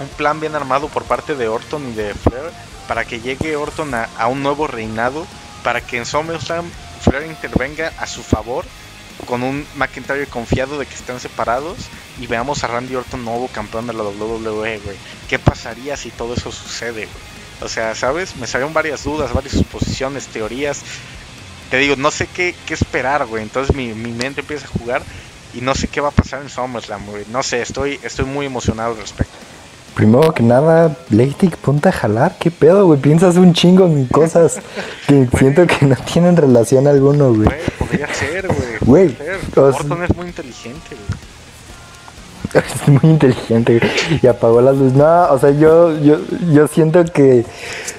[0.00, 2.52] un plan bien armado por parte de Orton y de Flair?
[2.86, 5.26] para que llegue Orton a, un nuevo reinado,
[5.62, 6.70] para que en SummerSlam
[7.00, 8.64] Flair intervenga a su favor
[9.26, 11.76] con un McIntyre confiado de que están separados
[12.20, 14.96] y veamos a Randy Orton nuevo campeón de la WWE, güey.
[15.28, 17.08] ¿Qué pasaría si todo eso sucede,
[17.60, 18.36] O sea, ¿sabes?
[18.36, 20.82] Me salieron varias dudas, varias suposiciones, teorías.
[21.70, 23.42] Te digo, no sé qué, qué esperar, güey.
[23.42, 25.02] Entonces mi, mi, mente empieza a jugar
[25.54, 27.24] y no sé qué va a pasar en SummerSlam, güey.
[27.30, 29.32] No sé, estoy, estoy muy emocionado al respecto.
[29.94, 32.36] Primero que nada, Leitic, ponte a jalar.
[32.38, 33.00] ¿Qué pedo, güey?
[33.00, 34.60] Piensas un chingo en cosas
[35.06, 37.48] que siento que no tienen relación alguno, güey.
[37.78, 39.14] podría ser, güey.
[39.14, 39.16] Güey.
[39.56, 41.33] Orton es muy inteligente, güey.
[42.74, 43.80] es muy inteligente
[44.22, 44.94] y apagó las luces.
[44.94, 46.18] No, o sea, yo, yo,
[46.52, 47.44] yo siento que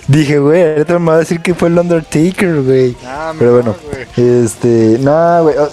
[0.07, 2.95] dije, güey, ahorita me va a decir que fue el Undertaker, güey.
[3.05, 3.75] Ah, Pero no, bueno,
[4.15, 5.55] este, no, güey.
[5.57, 5.69] O,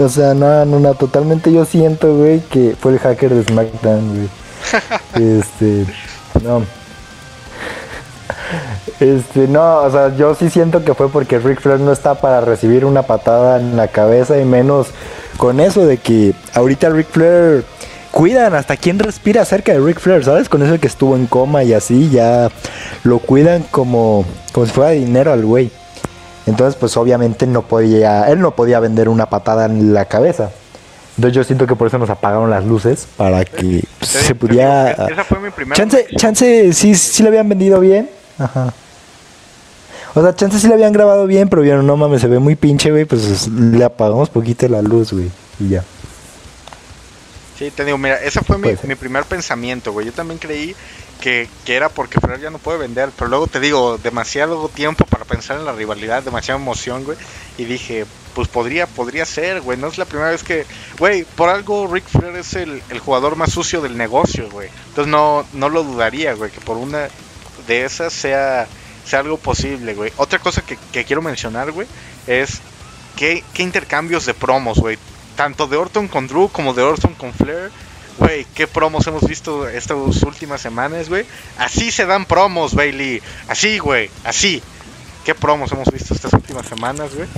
[0.04, 4.08] o sea, no, no, no, totalmente yo siento, güey, que fue el hacker de SmackDown,
[4.08, 4.28] güey.
[5.38, 5.84] Este,
[6.42, 6.62] no.
[9.00, 12.40] Este, no, o sea, yo sí siento que fue porque Ric Flair no está para
[12.40, 14.88] recibir una patada en la cabeza y menos
[15.36, 17.64] con eso de que ahorita Ric Flair
[18.10, 20.48] cuidan hasta quién respira cerca de Ric Flair, ¿sabes?
[20.48, 22.50] Con eso que estuvo en coma y así, ya
[23.04, 25.70] lo cuidan como, como si fuera dinero al güey.
[26.46, 30.50] Entonces, pues obviamente no podía, él no podía vender una patada en la cabeza.
[31.16, 34.90] Entonces yo siento que por eso nos apagaron las luces para que pues, se pudiera...
[34.90, 38.08] esa fue mi primera Chance, chance, sí, sí le habían vendido bien.
[38.38, 38.72] Ajá.
[40.14, 42.54] O sea, chance sí le habían grabado bien, pero vieron, no mames, se ve muy
[42.54, 45.30] pinche, güey, pues es- le apagamos poquito la luz, güey.
[45.58, 45.84] Y ya.
[47.58, 48.88] Sí, te digo, mira, ese fue mi, Puede ser.
[48.88, 50.06] mi primer pensamiento, güey.
[50.06, 50.74] Yo también creí
[51.20, 55.04] que, que era porque Flair ya no puede vender, pero luego te digo, demasiado tiempo
[55.04, 57.16] para pensar en la rivalidad, demasiada emoción, güey.
[57.58, 58.04] Y dije,
[58.34, 59.78] pues podría, podría ser, güey.
[59.78, 60.66] No es la primera vez que,
[60.98, 64.68] güey, por algo Ric Flair es el, el jugador más sucio del negocio, güey.
[64.88, 67.08] Entonces no, no lo dudaría, güey, que por una
[67.68, 68.66] de esas sea,
[69.04, 70.12] sea algo posible, güey.
[70.16, 71.86] Otra cosa que, quiero mencionar, güey,
[72.26, 72.60] es
[73.16, 74.98] qué, intercambios de promos, güey.
[75.36, 77.70] Tanto de Orton con Drew como de Orton con Flair.
[78.18, 81.24] Güey, qué promos hemos visto estas últimas semanas, güey.
[81.56, 83.22] Así se dan promos, Bailey.
[83.48, 84.62] Así, güey, así.
[85.24, 87.28] ¿Qué promos hemos visto estas últimas semanas, güey?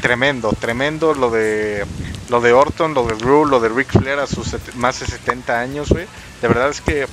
[0.00, 1.86] Tremendo, tremendo lo de
[2.28, 5.60] lo de Orton, lo de Drew, lo de Ric Flair a sus más de 70
[5.60, 6.06] años, güey.
[6.40, 7.06] De verdad es que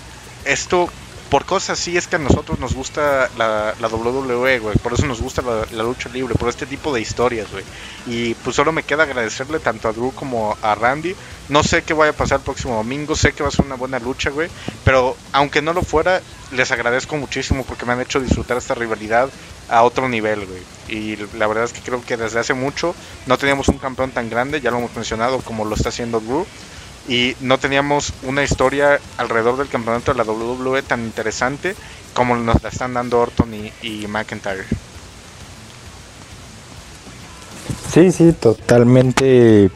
[0.46, 0.90] esto,
[1.30, 4.78] por cosas así, es que a nosotros nos gusta la, la WWE, güey.
[4.78, 7.64] Por eso nos gusta la, la lucha libre, por este tipo de historias, güey.
[8.08, 11.16] Y pues solo me queda agradecerle tanto a Drew como a Randy.
[11.50, 13.76] No sé qué vaya a pasar el próximo domingo, sé que va a ser una
[13.76, 14.50] buena lucha, güey.
[14.84, 16.22] Pero aunque no lo fuera,
[16.52, 19.30] les agradezco muchísimo porque me han hecho disfrutar esta rivalidad
[19.70, 20.62] a otro nivel, güey.
[20.88, 22.96] Y la verdad es que creo que desde hace mucho
[23.28, 26.46] no teníamos un campeón tan grande, ya lo hemos mencionado, como lo está haciendo Drew.
[27.08, 31.76] Y no teníamos una historia alrededor del campeonato de la WWE tan interesante
[32.14, 34.66] como nos la están dando Orton y, McIntyre.
[37.92, 39.72] Sí, sí, totalmente.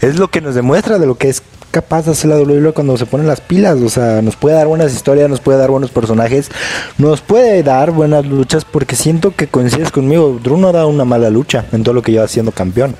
[0.00, 2.96] Es lo que nos demuestra de lo que es capaz de hacer la WWE cuando
[2.96, 3.76] se ponen las pilas.
[3.80, 6.50] O sea, nos puede dar buenas historias, nos puede dar buenos personajes,
[6.98, 10.38] nos puede dar buenas luchas, porque siento que coincides conmigo.
[10.42, 12.94] Drew no dado una mala lucha en todo lo que lleva siendo campeón.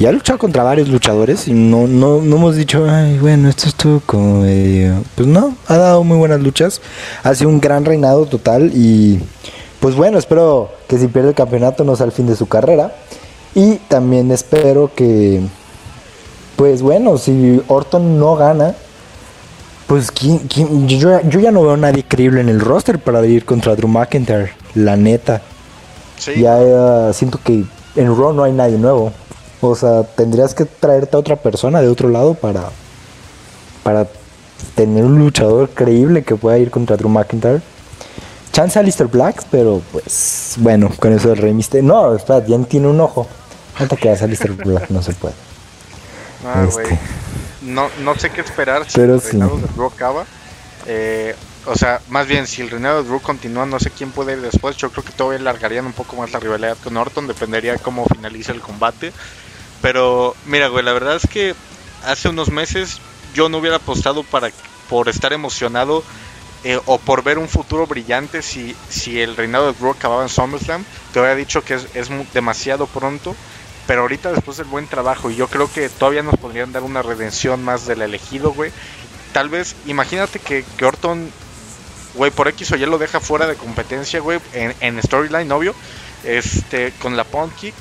[0.00, 3.68] Y ha luchado contra varios luchadores y no, no, no hemos dicho, ay, bueno, esto
[3.68, 5.02] estuvo como medio-".
[5.14, 6.80] Pues no, ha dado muy buenas luchas.
[7.22, 9.20] Ha sido un gran reinado total y
[9.78, 12.94] pues bueno, espero que si pierde el campeonato no sea el fin de su carrera.
[13.54, 15.42] Y también espero que,
[16.56, 18.74] pues bueno, si Orton no gana,
[19.86, 20.88] pues ¿quién- quién?
[20.88, 23.88] Yo, yo ya no veo a nadie creíble en el roster para ir contra Drew
[23.88, 25.42] McIntyre, la neta.
[26.16, 27.64] Sí, Ya siento que
[27.96, 29.12] en Raw no hay nadie nuevo.
[29.60, 32.70] O sea, tendrías que traerte a otra persona de otro lado para,
[33.82, 34.06] para
[34.74, 37.60] tener un luchador creíble que pueda ir contra Drew McIntyre.
[38.52, 41.86] Chance a Lister Black, pero pues bueno, con eso del Rey Misterio.
[41.86, 43.26] No, espera, ya tiene un ojo.
[43.78, 45.34] Hasta que a Lister Black no se puede.
[46.42, 46.64] Ah.
[46.66, 46.98] Este.
[47.60, 49.32] No, no sé qué esperar si Pero el sí.
[49.32, 50.24] reinado de Drew acaba.
[50.86, 51.36] Eh,
[51.66, 54.40] o sea, más bien, si el reinado de Drew continúa, no sé quién puede ir
[54.40, 54.76] después.
[54.78, 57.26] Yo creo que todavía alargarían un poco más la rivalidad con Orton.
[57.26, 59.12] Dependería de cómo finalice el combate.
[59.82, 61.54] Pero, mira, güey, la verdad es que
[62.04, 63.00] hace unos meses
[63.34, 64.50] yo no hubiera apostado para,
[64.88, 66.02] por estar emocionado
[66.62, 70.28] eh, o por ver un futuro brillante si, si el reinado de Drew acababa en
[70.28, 70.84] SummerSlam.
[71.12, 73.34] Te había dicho que es, es demasiado pronto.
[73.86, 77.02] Pero ahorita después del buen trabajo y yo creo que todavía nos podrían dar una
[77.02, 78.70] redención más del elegido, güey.
[79.32, 81.28] Tal vez, imagínate que, que Orton,
[82.14, 85.74] güey, por X o Y lo deja fuera de competencia, güey, en, en storyline, obvio.
[86.22, 87.74] Este, con la Pound Kick.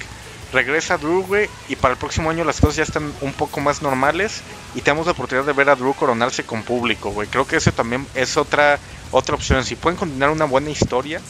[0.51, 3.81] Regresa Drew, güey, y para el próximo año las cosas ya están un poco más
[3.81, 4.41] normales
[4.73, 7.27] y tenemos la oportunidad de ver a Drew coronarse con público, güey.
[7.27, 8.79] Creo que ese también es otra
[9.11, 9.63] otra opción.
[9.63, 11.21] Si pueden continuar una buena historia,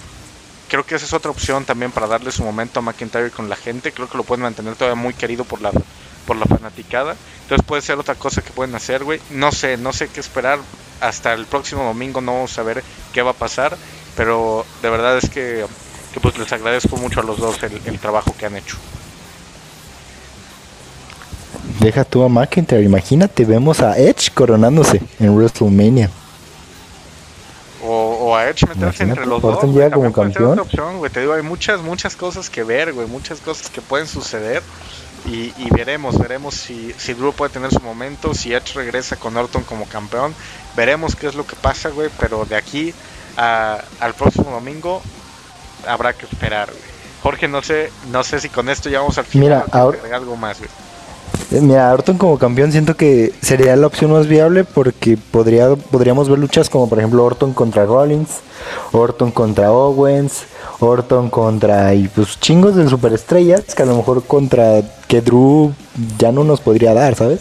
[0.70, 3.56] creo que esa es otra opción también para darle su momento a McIntyre con la
[3.56, 3.92] gente.
[3.92, 5.72] Creo que lo pueden mantener todavía muy querido por la
[6.26, 7.16] por la fanaticada.
[7.42, 9.20] Entonces puede ser otra cosa que pueden hacer, güey.
[9.32, 10.60] No sé, no sé qué esperar.
[11.02, 13.76] Hasta el próximo domingo no vamos a ver qué va a pasar.
[14.16, 15.66] Pero de verdad es que,
[16.14, 18.78] que pues les agradezco mucho a los dos el, el trabajo que han hecho.
[21.80, 26.10] Deja tú a McIntyre, imagínate, vemos a Edge coronándose en WrestleMania.
[27.82, 29.66] O, o a Edge meterse Imagínate, entre los dos.
[29.66, 30.60] güey, como campeón.
[30.60, 31.10] opción, güey.
[31.10, 33.08] Te digo, hay muchas, muchas cosas que ver, güey.
[33.08, 34.62] Muchas cosas que pueden suceder.
[35.26, 39.64] Y, veremos, veremos si, si Drew puede tener su momento, si Edge regresa con Orton
[39.64, 40.34] como campeón.
[40.76, 42.10] Veremos qué es lo que pasa, güey.
[42.20, 42.94] Pero de aquí
[43.38, 45.02] al próximo domingo
[45.88, 46.70] habrá que esperar,
[47.24, 49.48] Jorge, no sé, no sé si con esto ya vamos al final.
[49.48, 50.70] Mira, ahora, algo más, güey.
[51.52, 56.30] Eh, mira, Orton como campeón siento que sería la opción más viable porque podría, podríamos
[56.30, 58.42] ver luchas como por ejemplo Orton contra Rollins,
[58.92, 60.44] Orton contra Owens,
[60.80, 65.74] Orton contra y pues chingos de superestrellas que a lo mejor contra que Drew
[66.20, 67.40] ya no nos podría dar, ¿sabes?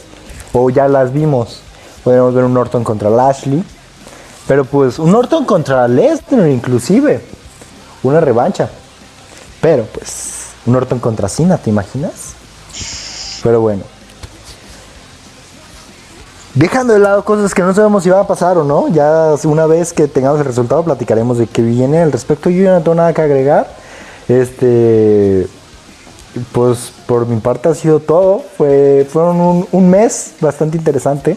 [0.55, 1.61] O ya las vimos.
[2.03, 3.63] Podríamos ver un Orton contra Lashley.
[4.47, 7.21] Pero pues un Orton contra Lesnar inclusive.
[8.03, 8.71] Una revancha.
[9.61, 12.33] Pero pues un Orton contra Cena, ¿te imaginas?
[13.43, 13.98] Pero bueno.
[16.59, 19.67] Dejando de lado cosas que no sabemos si va a pasar o no, ya una
[19.67, 22.51] vez que tengamos el resultado platicaremos de qué viene al respecto.
[22.51, 23.69] Yo ya no tengo nada que agregar.
[24.27, 25.47] Este,
[26.51, 28.43] pues por mi parte ha sido todo.
[28.57, 31.37] Fue, fueron un, mes bastante interesante.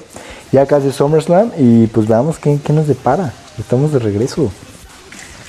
[0.52, 3.32] Ya casi SummerSlam y pues veamos qué nos depara.
[3.60, 4.50] Estamos de regreso.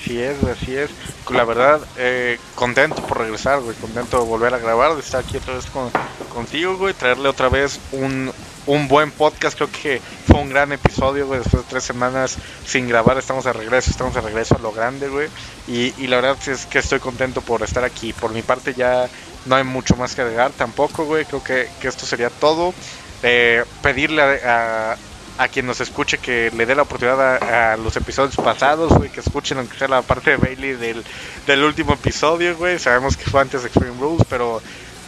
[0.02, 0.90] Así es, así es.
[1.30, 3.76] La verdad, eh, contento por regresar, güey.
[3.76, 5.90] Contento de volver a grabar, de estar aquí otra vez con,
[6.34, 6.92] contigo, güey.
[6.92, 8.32] Traerle otra vez un,
[8.66, 9.56] un buen podcast.
[9.56, 11.38] Creo que fue un gran episodio, güey.
[11.38, 12.36] Después de tres semanas
[12.66, 13.92] sin grabar, estamos de regreso.
[13.92, 15.28] Estamos de regreso a lo grande, güey.
[15.68, 18.12] Y, y la verdad es que estoy contento por estar aquí.
[18.12, 19.08] Por mi parte, ya
[19.46, 21.24] no hay mucho más que agregar tampoco, güey.
[21.26, 22.74] Creo que, que esto sería todo.
[23.22, 24.96] Eh, pedirle a a
[25.48, 29.58] quien nos escuche que le dé la oportunidad a, los episodios pasados, güey, que escuchen
[29.58, 31.04] aunque sea la parte de Bailey del,
[31.46, 32.78] del último episodio, güey.
[32.78, 34.62] Sabemos que fue antes de Extreme Rules, pero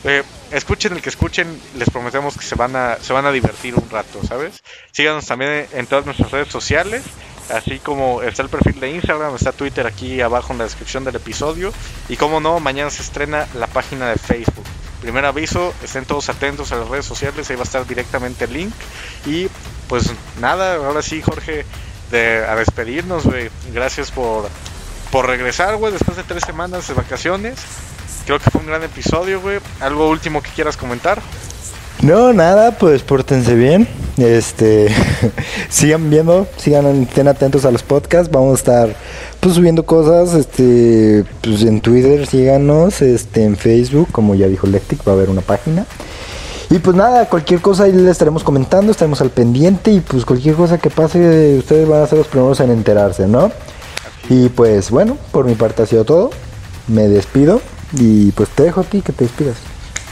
[0.05, 3.75] eh, escuchen el que escuchen, les prometemos que se van a se van a divertir
[3.75, 4.63] un rato, ¿sabes?
[4.93, 7.03] Síganos también en todas nuestras redes sociales,
[7.49, 11.17] así como está el perfil de Instagram, está Twitter aquí abajo en la descripción del
[11.17, 11.73] episodio
[12.11, 14.67] y como no, mañana se estrena la página de Facebook.
[15.01, 18.53] Primer aviso, estén todos atentos a las redes sociales, ahí va a estar directamente el
[18.53, 18.75] link
[19.27, 19.49] y
[19.89, 20.11] pues
[20.41, 21.65] nada, ahora sí, Jorge,
[22.11, 23.51] de, a despedirnos, güey.
[23.73, 24.49] Gracias por,
[25.11, 27.59] por regresar, güey, después de tres semanas de vacaciones.
[28.27, 29.59] Creo que fue un gran episodio, güey.
[29.81, 31.21] ¿Algo último que quieras comentar?
[32.03, 33.89] No, nada, pues pórtense bien.
[34.19, 34.89] Este,
[35.69, 38.31] sigan viendo, sigan estén atentos a los podcasts.
[38.31, 38.97] Vamos a estar
[39.41, 45.07] pues subiendo cosas, este, pues en Twitter, síganos, este, en Facebook, como ya dijo Lectic,
[45.07, 45.87] va a haber una página.
[46.71, 50.55] Y pues nada, cualquier cosa ahí les estaremos comentando, estaremos al pendiente y pues cualquier
[50.55, 53.53] cosa que pase, ustedes van a ser los primeros en enterarse, ¿no?
[54.29, 56.31] Y pues bueno, por mi parte ha sido todo.
[56.87, 57.61] Me despido
[57.93, 59.57] y pues te dejo a ti que te despidas.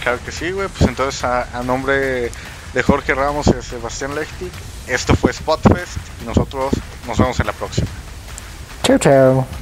[0.02, 0.68] Claro que sí, güey.
[0.68, 2.30] Pues entonces a, nombre
[2.74, 4.52] de Jorge Ramos y de Sebastián Lechtic,
[4.88, 6.72] esto fue Spotfest y nosotros
[7.06, 7.88] nos vemos en la próxima.
[8.82, 9.61] Chao, chao.